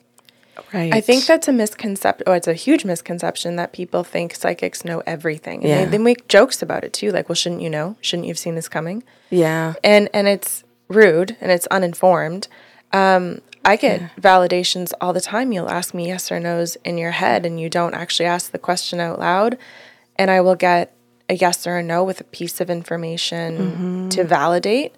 Right. 0.72 0.92
I 0.94 1.00
think 1.00 1.26
that's 1.26 1.48
a 1.48 1.52
misconception. 1.52 2.24
Oh, 2.26 2.32
it's 2.32 2.48
a 2.48 2.54
huge 2.54 2.84
misconception 2.84 3.56
that 3.56 3.72
people 3.72 4.04
think 4.04 4.34
psychics 4.34 4.84
know 4.84 5.02
everything. 5.06 5.60
And 5.60 5.68
Yeah. 5.68 5.84
they, 5.84 5.92
they 5.92 5.98
make 5.98 6.28
jokes 6.28 6.62
about 6.62 6.84
it 6.84 6.92
too. 6.92 7.10
Like, 7.12 7.28
well, 7.28 7.36
shouldn't 7.36 7.62
you 7.62 7.70
know? 7.70 7.96
Shouldn't 8.00 8.26
you 8.26 8.30
have 8.30 8.38
seen 8.38 8.54
this 8.54 8.68
coming? 8.68 9.02
Yeah. 9.30 9.74
And 9.82 10.08
and 10.14 10.26
it's 10.28 10.64
rude 10.88 11.36
and 11.40 11.50
it's 11.50 11.66
uninformed. 11.68 12.48
Um, 12.92 13.40
I 13.64 13.76
get 13.76 14.14
validations 14.20 14.92
all 15.00 15.12
the 15.12 15.20
time. 15.20 15.50
You'll 15.50 15.70
ask 15.70 15.94
me 15.94 16.06
yes 16.08 16.30
or 16.30 16.38
no's 16.38 16.76
in 16.84 16.98
your 16.98 17.12
head, 17.12 17.46
and 17.46 17.58
you 17.58 17.70
don't 17.70 17.94
actually 17.94 18.26
ask 18.26 18.52
the 18.52 18.58
question 18.58 19.00
out 19.00 19.18
loud. 19.18 19.56
And 20.16 20.30
I 20.30 20.40
will 20.42 20.54
get 20.54 20.94
a 21.30 21.34
yes 21.34 21.66
or 21.66 21.78
a 21.78 21.82
no 21.82 22.04
with 22.04 22.20
a 22.20 22.24
piece 22.24 22.60
of 22.60 22.68
information 22.68 24.10
to 24.10 24.22
validate 24.24 24.94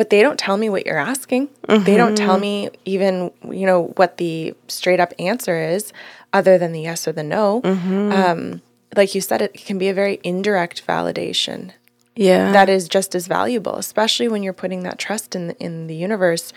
but 0.00 0.08
they 0.08 0.22
don't 0.22 0.38
tell 0.38 0.56
me 0.56 0.70
what 0.70 0.86
you're 0.86 0.96
asking. 0.96 1.50
They 1.68 1.98
don't 1.98 2.16
tell 2.16 2.38
me 2.38 2.70
even, 2.86 3.30
you 3.50 3.66
know, 3.66 3.88
what 3.96 4.16
the 4.16 4.54
straight 4.66 4.98
up 4.98 5.12
answer 5.18 5.60
is 5.62 5.92
other 6.32 6.56
than 6.56 6.72
the 6.72 6.80
yes 6.80 7.06
or 7.06 7.12
the 7.12 7.22
no. 7.22 7.60
Um, 7.62 8.62
like 8.96 9.14
you 9.14 9.20
said, 9.20 9.42
it 9.42 9.52
can 9.52 9.76
be 9.76 9.90
a 9.90 9.92
very 9.92 10.18
indirect 10.24 10.86
validation 10.86 11.72
Yeah. 12.16 12.50
that 12.52 12.70
is 12.70 12.88
just 12.88 13.14
as 13.14 13.26
valuable, 13.26 13.76
especially 13.76 14.26
when 14.26 14.42
you're 14.42 14.54
putting 14.54 14.84
that 14.84 14.98
trust 14.98 15.36
in 15.36 15.50
in 15.60 15.86
the 15.86 15.94
universe 15.96 16.50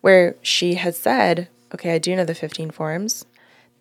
where 0.00 0.34
she 0.42 0.74
has 0.74 0.98
said, 0.98 1.46
okay, 1.72 1.94
I 1.94 1.98
do 1.98 2.16
know 2.16 2.24
the 2.24 2.34
15 2.34 2.72
forms. 2.72 3.24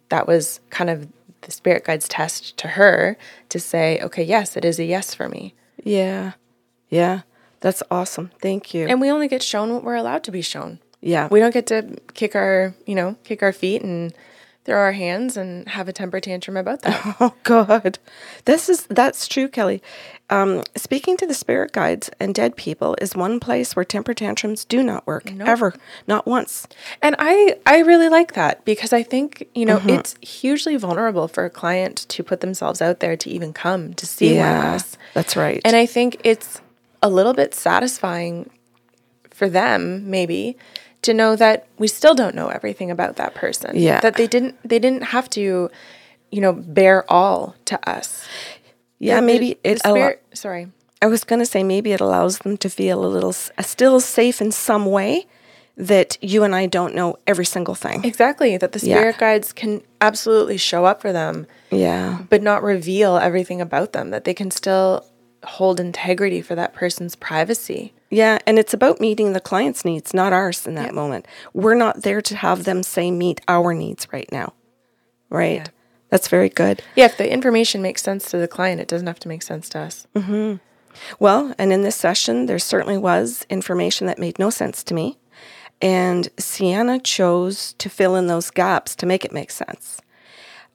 That 0.10 0.27
was 0.27 0.60
kind 0.69 0.91
of 0.91 1.08
the 1.41 1.51
spirit 1.51 1.86
guide's 1.86 2.08
test 2.08 2.56
to 2.58 2.67
her 2.67 3.17
to 3.49 3.60
say, 3.60 3.99
okay, 3.99 4.23
yes, 4.23 4.56
it 4.56 4.63
is 4.63 4.77
a 4.77 4.86
yes 4.86 5.15
for 5.15 5.27
me. 5.27 5.56
yeah. 5.84 6.34
Yeah. 6.89 7.21
That's 7.61 7.83
awesome. 7.89 8.31
Thank 8.41 8.73
you. 8.73 8.87
And 8.87 9.01
we 9.01 9.09
only 9.09 9.27
get 9.27 9.41
shown 9.43 9.73
what 9.73 9.83
we're 9.83 9.95
allowed 9.95 10.23
to 10.25 10.31
be 10.31 10.41
shown. 10.41 10.79
yeah. 11.01 11.27
We 11.31 11.39
don't 11.39 11.53
get 11.53 11.67
to 11.67 11.97
kick 12.13 12.35
our, 12.35 12.73
you 12.85 12.95
know, 12.95 13.15
kick 13.23 13.41
our 13.43 13.53
feet 13.53 13.81
and 13.81 14.13
throw 14.65 14.75
our 14.77 14.91
hands 14.91 15.37
and 15.37 15.65
have 15.69 15.87
a 15.87 15.93
temper 15.93 16.19
tantrum 16.19 16.57
about 16.57 16.81
that. 16.81 17.15
Oh 17.21 17.33
God, 17.43 17.99
this 18.43 18.67
is 18.67 18.85
that's 18.87 19.25
true, 19.27 19.47
Kelly. 19.47 19.81
Um, 20.29 20.61
speaking 20.75 21.15
to 21.17 21.25
the 21.25 21.33
spirit 21.33 21.71
guides 21.71 22.09
and 22.19 22.35
dead 22.35 22.57
people 22.57 22.97
is 22.99 23.15
one 23.15 23.39
place 23.39 23.77
where 23.77 23.85
temper 23.85 24.13
tantrums 24.13 24.65
do 24.65 24.83
not 24.83 25.07
work 25.07 25.31
ever, 25.39 25.73
not 26.05 26.25
once. 26.27 26.67
and 27.01 27.15
I 27.17 27.55
I 27.65 27.79
really 27.79 28.09
like 28.09 28.33
that 28.33 28.65
because 28.65 28.91
I 28.91 29.03
think, 29.03 29.47
you 29.55 29.65
know, 29.65 29.79
it's 29.85 30.15
hugely 30.21 30.75
vulnerable 30.75 31.29
for 31.29 31.45
a 31.45 31.49
client 31.49 32.05
to 32.09 32.21
put 32.23 32.41
themselves 32.41 32.81
out 32.81 32.99
there 32.99 33.15
to 33.15 33.29
even 33.29 33.53
come 33.53 33.93
to 33.93 34.05
see 34.05 34.37
one 34.37 34.55
of 34.57 34.63
us. 34.65 34.97
that's 35.13 35.37
right. 35.37 35.61
And 35.63 35.77
I 35.77 35.85
think 35.85 36.17
it's 36.25 36.59
a 37.01 37.10
little 37.10 37.33
bit 37.33 37.53
satisfying 37.53 38.49
for 39.31 39.47
them 39.49 40.10
maybe 40.10 40.57
to 41.03 41.13
know 41.13 41.36
that 41.36 41.67
we 41.77 41.88
still 41.88 42.15
don't 42.15 42.33
know 42.36 42.47
everything 42.49 42.89
about 42.91 43.15
that 43.17 43.36
person. 43.36 43.75
Yeah. 43.75 43.99
That 44.01 44.15
they 44.15 44.27
didn't 44.27 44.55
they 44.67 44.79
didn't 44.79 45.03
have 45.03 45.29
to, 45.31 45.69
you 46.31 46.41
know, 46.41 46.53
bear 46.53 47.10
all 47.12 47.55
to 47.65 47.89
us. 47.89 48.25
yeah, 48.99 49.19
maybe 49.19 49.53
the 49.63 49.71
it. 49.71 49.81
allo- 49.86 49.95
spirit, 49.95 50.23
sorry. 50.33 50.67
I 50.99 51.05
was 51.05 51.23
going 51.23 51.39
to 51.39 51.45
say 51.45 51.62
maybe 51.63 51.91
it 51.91 52.01
allows 52.01 52.39
them 52.39 52.57
to 52.57 52.69
feel 52.69 53.05
a 53.05 53.07
little 53.07 53.29
uh, 53.57 53.62
still 53.62 53.99
safe 53.99 54.41
in 54.41 54.51
some 54.51 54.88
way 54.88 55.27
that 55.77 56.17
you 56.23 56.43
and 56.43 56.55
I 56.55 56.65
don't 56.65 56.95
know 56.95 57.17
every 57.27 57.45
single 57.45 57.75
thing. 57.75 58.03
Exactly. 58.03 58.57
That 58.57 58.71
the 58.71 58.79
Yeah. 58.83 58.95
spirit 58.97 59.17
guides 59.19 59.53
can 59.53 59.83
absolutely 60.01 60.57
show 60.57 60.86
up 60.86 60.99
for 61.01 61.13
them, 61.13 61.45
Yeah, 61.69 62.21
but 62.31 62.41
not 62.41 62.63
reveal 62.63 63.17
everything 63.17 63.62
about 63.62 63.93
them. 63.93 64.10
That 64.10 64.23
they 64.23 64.33
can 64.33 64.49
still 64.49 65.05
hold 65.47 65.79
integrity 65.79 66.41
for 66.41 66.55
that 66.55 66.73
person's 66.73 67.15
privacy. 67.15 67.93
yeah, 68.10 68.38
and 68.45 68.57
it's 68.60 68.73
about 68.73 68.99
meeting 69.01 69.33
the 69.33 69.39
client's 69.39 69.83
needs, 69.83 70.13
not 70.13 70.33
ours 70.33 70.65
in 70.67 70.75
that 70.75 70.93
moment. 70.93 71.25
We're 71.53 71.75
not 71.75 72.03
there 72.03 72.21
to 72.21 72.36
have 72.36 72.63
them 72.63 72.83
say 72.83 73.12
meet 73.12 73.41
our 73.47 73.73
needs 73.73 74.07
right 74.13 74.29
now, 74.31 74.53
right? 75.29 75.57
Yeah. 75.57 75.67
That's 76.10 76.29
very 76.29 76.47
good. 76.49 76.81
Yeah, 76.95 77.05
if 77.05 77.17
the 77.17 77.29
information 77.31 77.81
makes 77.81 78.01
sense 78.01 78.31
to 78.31 78.38
the 78.38 78.47
client, 78.47 78.79
it 78.79 78.88
doesn't 78.88 79.07
have 79.07 79.19
to 79.19 79.27
make 79.27 79.41
sense 79.41 79.67
to 79.69 79.79
us. 79.79 80.07
Mm-hmm. 80.15 80.55
Well, 81.19 81.53
and 81.57 81.73
in 81.73 81.81
this 81.81 81.95
session, 81.97 82.45
there 82.45 82.60
certainly 82.60 82.97
was 82.97 83.45
information 83.49 84.07
that 84.07 84.17
made 84.19 84.39
no 84.39 84.49
sense 84.49 84.83
to 84.86 84.93
me. 84.93 85.17
And 85.81 86.29
Sienna 86.39 86.99
chose 86.99 87.73
to 87.73 87.89
fill 87.89 88.15
in 88.15 88.27
those 88.27 88.49
gaps 88.49 88.95
to 88.95 89.05
make 89.05 89.23
it 89.25 89.33
make 89.33 89.51
sense. 89.51 89.99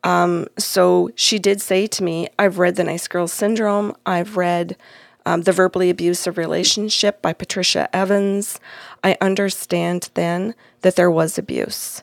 Um, 0.04 0.48
so 0.58 1.10
she 1.14 1.38
did 1.38 1.60
say 1.60 1.86
to 1.86 2.02
me, 2.02 2.28
I've 2.38 2.58
read 2.58 2.76
The 2.76 2.84
Nice 2.84 3.06
Girl 3.08 3.28
Syndrome. 3.28 3.94
I've 4.04 4.36
read 4.36 4.76
um, 5.24 5.42
The 5.42 5.52
Verbally 5.52 5.90
Abusive 5.90 6.36
Relationship 6.36 7.22
by 7.22 7.32
Patricia 7.32 7.88
Evans. 7.94 8.58
I 9.04 9.16
understand 9.20 10.10
then 10.14 10.54
that 10.80 10.96
there 10.96 11.10
was 11.10 11.38
abuse. 11.38 12.02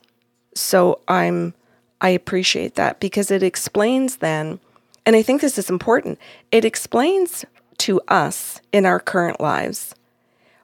So 0.56 1.02
I'm 1.08 1.54
I 2.02 2.10
appreciate 2.10 2.76
that 2.76 3.00
because 3.00 3.30
it 3.30 3.44
explains 3.44 4.18
then, 4.18 4.60
and 5.06 5.16
I 5.16 5.22
think 5.22 5.42
this 5.42 5.58
is 5.58 5.70
important, 5.70 6.18
it 6.52 6.64
explains 6.64 7.44
to 7.80 8.02
us 8.08 8.62
in 8.72 8.86
our 8.86 9.00
current 9.00 9.42
lives 9.42 9.96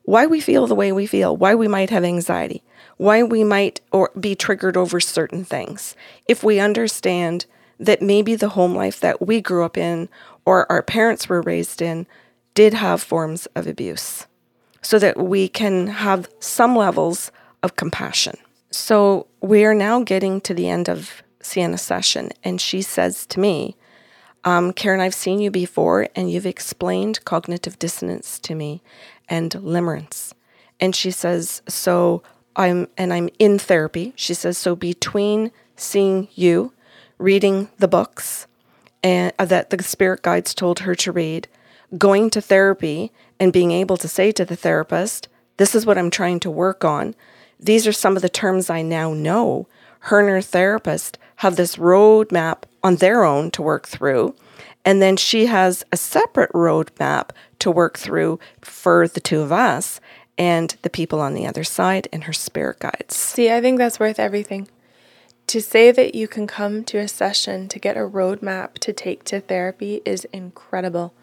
why 0.03 0.27
we 0.27 0.39
feel 0.39 0.67
the 0.67 0.75
way 0.75 0.91
we 0.91 1.07
feel, 1.07 1.35
why 1.35 1.55
we 1.55 1.67
might 1.67 1.89
have 1.89 2.03
anxiety, 2.03 2.63
why 2.97 3.23
we 3.23 3.43
might 3.43 3.81
or 3.91 4.11
be 4.19 4.35
triggered 4.35 4.77
over 4.77 4.99
certain 4.99 5.43
things. 5.43 5.95
If 6.27 6.43
we 6.43 6.59
understand 6.59 7.45
that 7.79 8.01
maybe 8.01 8.35
the 8.35 8.49
home 8.49 8.73
life 8.73 8.99
that 9.01 9.25
we 9.25 9.41
grew 9.41 9.65
up 9.65 9.77
in 9.77 10.09
or 10.45 10.71
our 10.71 10.81
parents 10.81 11.27
were 11.27 11.41
raised 11.41 11.81
in 11.81 12.07
did 12.53 12.73
have 12.73 13.01
forms 13.01 13.47
of 13.47 13.67
abuse 13.67 14.27
so 14.81 14.99
that 14.99 15.17
we 15.17 15.47
can 15.47 15.87
have 15.87 16.29
some 16.39 16.75
levels 16.75 17.31
of 17.63 17.75
compassion. 17.75 18.37
So 18.71 19.27
we 19.41 19.65
are 19.65 19.73
now 19.73 20.03
getting 20.03 20.39
to 20.41 20.53
the 20.53 20.69
end 20.69 20.89
of 20.89 21.23
Sienna's 21.41 21.81
session, 21.81 22.31
and 22.43 22.59
she 22.59 22.81
says 22.81 23.25
to 23.27 23.39
me, 23.39 23.75
um, 24.43 24.73
Karen, 24.73 24.99
I've 24.99 25.15
seen 25.15 25.39
you 25.39 25.49
before, 25.49 26.07
and 26.15 26.31
you've 26.31 26.45
explained 26.45 27.25
cognitive 27.25 27.79
dissonance 27.79 28.39
to 28.39 28.53
me 28.53 28.83
and 29.27 29.51
limerence. 29.51 30.33
And 30.79 30.95
she 30.95 31.09
says, 31.09 31.61
so 31.67 32.21
I'm, 32.55 32.87
and 32.97 33.13
I'm 33.13 33.29
in 33.39 33.59
therapy. 33.59 34.13
She 34.15 34.33
says, 34.33 34.57
so 34.57 34.75
between 34.75 35.51
seeing 35.75 36.27
you, 36.35 36.73
reading 37.17 37.69
the 37.77 37.87
books, 37.87 38.47
and 39.03 39.33
uh, 39.37 39.45
that 39.45 39.69
the 39.69 39.83
spirit 39.83 40.21
guides 40.21 40.53
told 40.53 40.79
her 40.79 40.95
to 40.95 41.11
read, 41.11 41.47
going 41.97 42.29
to 42.31 42.41
therapy 42.41 43.11
and 43.39 43.53
being 43.53 43.71
able 43.71 43.97
to 43.97 44.07
say 44.07 44.31
to 44.31 44.45
the 44.45 44.55
therapist, 44.55 45.27
This 45.57 45.75
is 45.75 45.85
what 45.85 45.97
I'm 45.97 46.09
trying 46.09 46.39
to 46.41 46.49
work 46.49 46.83
on. 46.83 47.15
These 47.59 47.85
are 47.85 47.93
some 47.93 48.15
of 48.15 48.21
the 48.21 48.29
terms 48.29 48.69
I 48.69 48.81
now 48.81 49.13
know. 49.13 49.67
Her 49.99 50.19
and 50.19 50.29
her 50.29 50.41
therapist 50.41 51.17
have 51.37 51.55
this 51.55 51.75
roadmap 51.75 52.63
on 52.83 52.95
their 52.97 53.23
own 53.23 53.51
to 53.51 53.61
work 53.61 53.87
through. 53.87 54.35
And 54.83 55.01
then 55.01 55.17
she 55.17 55.47
has 55.47 55.83
a 55.91 55.97
separate 55.97 56.51
roadmap 56.53 57.29
to 57.59 57.71
work 57.71 57.97
through 57.97 58.39
for 58.61 59.07
the 59.07 59.19
two 59.19 59.41
of 59.41 59.51
us 59.51 59.99
and 60.37 60.75
the 60.81 60.89
people 60.89 61.21
on 61.21 61.33
the 61.33 61.47
other 61.47 61.63
side 61.63 62.07
and 62.11 62.25
her 62.25 62.33
spirit 62.33 62.79
guides. 62.79 63.15
See, 63.15 63.51
I 63.51 63.61
think 63.61 63.77
that's 63.77 63.99
worth 63.99 64.19
everything. 64.19 64.67
To 65.47 65.61
say 65.61 65.91
that 65.91 66.15
you 66.15 66.27
can 66.27 66.47
come 66.47 66.83
to 66.85 66.97
a 66.97 67.07
session 67.07 67.67
to 67.69 67.79
get 67.79 67.97
a 67.97 68.01
roadmap 68.01 68.73
to 68.79 68.91
take 68.91 69.23
to 69.25 69.39
therapy 69.39 70.01
is 70.03 70.25
incredible 70.25 71.13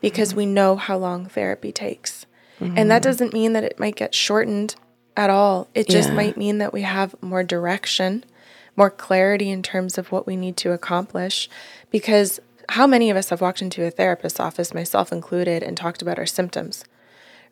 because 0.00 0.34
we 0.34 0.46
know 0.46 0.76
how 0.76 0.98
long 0.98 1.26
therapy 1.26 1.72
takes. 1.72 2.26
And 2.60 2.90
that 2.90 3.00
mm-hmm. 3.00 3.08
doesn't 3.08 3.32
mean 3.32 3.54
that 3.54 3.64
it 3.64 3.78
might 3.78 3.96
get 3.96 4.14
shortened 4.14 4.74
at 5.16 5.30
all. 5.30 5.68
It 5.74 5.88
just 5.88 6.10
Yeah. 6.10 6.14
might 6.14 6.36
mean 6.36 6.58
that 6.58 6.74
we 6.74 6.82
have 6.82 7.14
more 7.22 7.42
direction, 7.42 8.22
more 8.76 8.90
clarity 8.90 9.50
in 9.50 9.62
terms 9.62 9.96
of 9.96 10.12
what 10.12 10.26
we 10.26 10.36
need 10.36 10.58
to 10.58 10.72
accomplish. 10.72 11.48
Because 11.90 12.38
how 12.68 12.86
many 12.86 13.08
of 13.08 13.16
us 13.16 13.30
have 13.30 13.40
walked 13.40 13.62
into 13.62 13.84
a 13.84 13.90
therapist's 13.90 14.38
office, 14.38 14.74
myself 14.74 15.10
included, 15.10 15.62
and 15.62 15.74
talked 15.74 16.02
about 16.02 16.18
our 16.18 16.26
symptoms? 16.26 16.84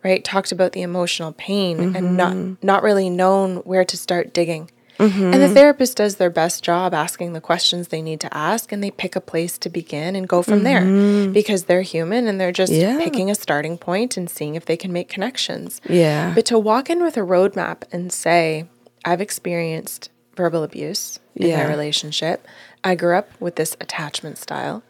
Right? 0.04 0.22
Talked 0.24 0.52
about 0.52 0.72
the 0.72 0.82
emotional 0.82 1.32
pain 1.32 1.78
mm-hmm. 1.78 1.96
and 1.96 2.16
not 2.16 2.62
not 2.62 2.82
really 2.82 3.10
known 3.10 3.56
where 3.58 3.84
to 3.84 3.96
start 3.96 4.32
digging. 4.32 4.70
Mm-hmm. 4.98 5.32
And 5.32 5.42
the 5.42 5.48
therapist 5.48 5.96
does 5.96 6.16
their 6.16 6.30
best 6.30 6.64
job 6.64 6.92
asking 6.92 7.32
the 7.32 7.40
questions 7.40 7.88
they 7.88 8.02
need 8.02 8.20
to 8.20 8.36
ask, 8.36 8.72
and 8.72 8.82
they 8.82 8.90
pick 8.90 9.14
a 9.14 9.20
place 9.20 9.56
to 9.58 9.70
begin 9.70 10.16
and 10.16 10.28
go 10.28 10.42
from 10.42 10.62
mm-hmm. 10.62 11.24
there 11.24 11.32
because 11.32 11.64
they're 11.64 11.82
human 11.82 12.26
and 12.26 12.40
they're 12.40 12.52
just 12.52 12.72
yeah. 12.72 12.98
picking 12.98 13.30
a 13.30 13.34
starting 13.34 13.78
point 13.78 14.16
and 14.16 14.28
seeing 14.28 14.56
if 14.56 14.66
they 14.66 14.76
can 14.76 14.92
make 14.92 15.08
connections. 15.08 15.80
Yeah. 15.88 16.32
But 16.34 16.46
to 16.46 16.58
walk 16.58 16.90
in 16.90 17.02
with 17.02 17.16
a 17.16 17.20
roadmap 17.20 17.82
and 17.92 18.12
say, 18.12 18.66
I've 19.04 19.20
experienced 19.20 20.10
verbal 20.36 20.64
abuse 20.64 21.20
in 21.36 21.48
yeah. 21.48 21.62
my 21.62 21.68
relationship, 21.68 22.44
I 22.82 22.96
grew 22.96 23.16
up 23.16 23.28
with 23.40 23.54
this 23.54 23.76
attachment 23.80 24.38
style. 24.38 24.82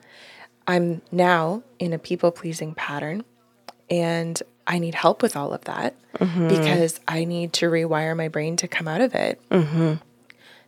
I'm 0.66 1.02
now 1.12 1.62
in 1.78 1.92
a 1.92 1.98
people 1.98 2.30
pleasing 2.30 2.74
pattern, 2.74 3.24
and 3.90 4.42
I 4.68 4.78
need 4.78 4.94
help 4.94 5.22
with 5.22 5.34
all 5.34 5.52
of 5.52 5.64
that 5.64 5.96
mm-hmm. 6.18 6.48
because 6.48 7.00
I 7.08 7.24
need 7.24 7.54
to 7.54 7.66
rewire 7.66 8.16
my 8.16 8.28
brain 8.28 8.56
to 8.58 8.68
come 8.68 8.86
out 8.86 9.00
of 9.00 9.14
it. 9.14 9.40
Mm-hmm. 9.50 9.94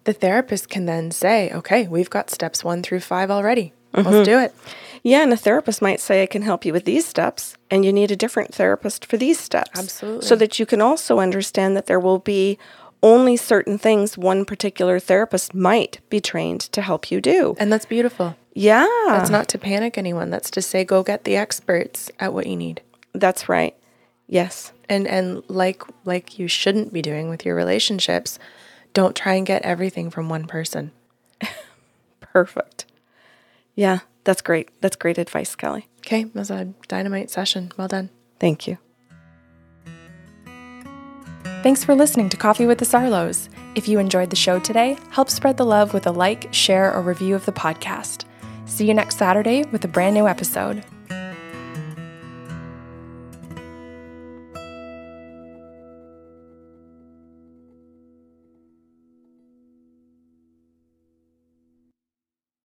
The 0.05 0.13
therapist 0.15 0.71
can 0.71 0.87
then 0.87 1.11
say, 1.11 1.53
okay, 1.53 1.87
we've 1.87 2.09
got 2.09 2.31
steps 2.31 2.65
one 2.65 2.83
through 2.83 3.01
five 3.01 3.31
already. 3.31 3.75
Mm-hmm. 3.93 4.09
Let's 4.09 4.27
do 4.27 4.39
it. 4.39 4.55
Yeah, 5.03 5.23
and 5.23 5.33
a 5.33 5.37
therapist 5.37 5.83
might 5.83 6.01
say, 6.01 6.23
I 6.23 6.27
can 6.27 6.43
help 6.43 6.65
you 6.65 6.73
with 6.73 6.85
these 6.85 7.07
steps, 7.07 7.57
and 7.71 7.85
you 7.85 7.93
need 7.93 8.11
a 8.11 8.17
different 8.17 8.55
therapist 8.55 9.05
for 9.05 9.17
these 9.17 9.39
steps. 9.39 9.79
Absolutely. 9.79 10.27
So 10.27 10.37
that 10.37 10.59
you 10.59 10.67
can 10.67 10.81
also 10.81 11.19
understand 11.19 11.77
that 11.77 11.87
there 11.87 12.01
will 12.01 12.19
be 12.19 12.59
only 13.03 13.37
certain 13.37 13.79
things 13.79 14.19
one 14.19 14.45
particular 14.45 14.99
therapist 14.99 15.55
might 15.55 16.01
be 16.11 16.21
trained 16.21 16.61
to 16.61 16.83
help 16.83 17.11
you 17.11 17.21
do. 17.21 17.55
And 17.59 17.73
that's 17.73 17.87
beautiful. 17.87 18.37
Yeah. 18.53 18.87
That's 19.07 19.31
not 19.31 19.49
to 19.49 19.59
panic 19.59 19.97
anyone. 19.97 20.31
That's 20.31 20.51
to 20.53 20.63
say, 20.63 20.85
go 20.85 21.03
get 21.03 21.25
the 21.25 21.37
experts 21.37 22.11
at 22.21 22.35
what 22.35 22.47
you 22.47 22.57
need. 22.57 22.83
That's 23.15 23.49
right. 23.49 23.75
Yes. 24.31 24.73
And 24.89 25.09
and 25.09 25.43
like 25.49 25.83
like 26.05 26.39
you 26.39 26.47
shouldn't 26.47 26.93
be 26.93 27.03
doing 27.03 27.29
with 27.29 27.45
your 27.45 27.57
relationships, 27.57 28.39
don't 28.95 29.17
try 29.17 29.35
and 29.35 29.45
get 29.45 29.63
everything 29.63 30.09
from 30.09 30.29
one 30.29 30.47
person. 30.47 30.93
Perfect. 32.21 32.87
Yeah, 33.75 33.99
that's 34.23 34.41
great. 34.41 34.71
That's 34.81 34.95
great 34.95 35.19
advice, 35.19 35.57
Kelly. 35.57 35.89
Okay, 35.99 36.25
that 36.25 36.35
was 36.35 36.51
a 36.51 36.67
dynamite 36.87 37.29
session. 37.29 37.73
Well 37.77 37.89
done. 37.89 38.11
Thank 38.39 38.69
you. 38.69 38.79
Thanks 41.63 41.85
for 41.85 41.95
listening 41.95 42.29
to 42.31 42.37
Coffee 42.37 42.67
with 42.67 42.79
the 42.79 42.87
Sarlos. 42.87 43.49
If 43.75 43.89
you 43.89 43.99
enjoyed 43.99 44.31
the 44.31 44.37
show 44.37 44.61
today, 44.61 44.97
help 45.11 45.29
spread 45.29 45.57
the 45.57 45.67
love 45.67 45.93
with 45.93 46.07
a 46.07 46.11
like, 46.11 46.55
share, 46.55 46.95
or 46.95 47.03
review 47.03 47.35
of 47.35 47.45
the 47.47 47.53
podcast. 47.53 48.25
See 48.65 48.87
you 48.87 48.95
next 48.95 49.19
Saturday 49.19 49.65
with 49.65 49.85
a 49.85 49.89
brand 49.89 50.15
new 50.15 50.27
episode. 50.27 50.85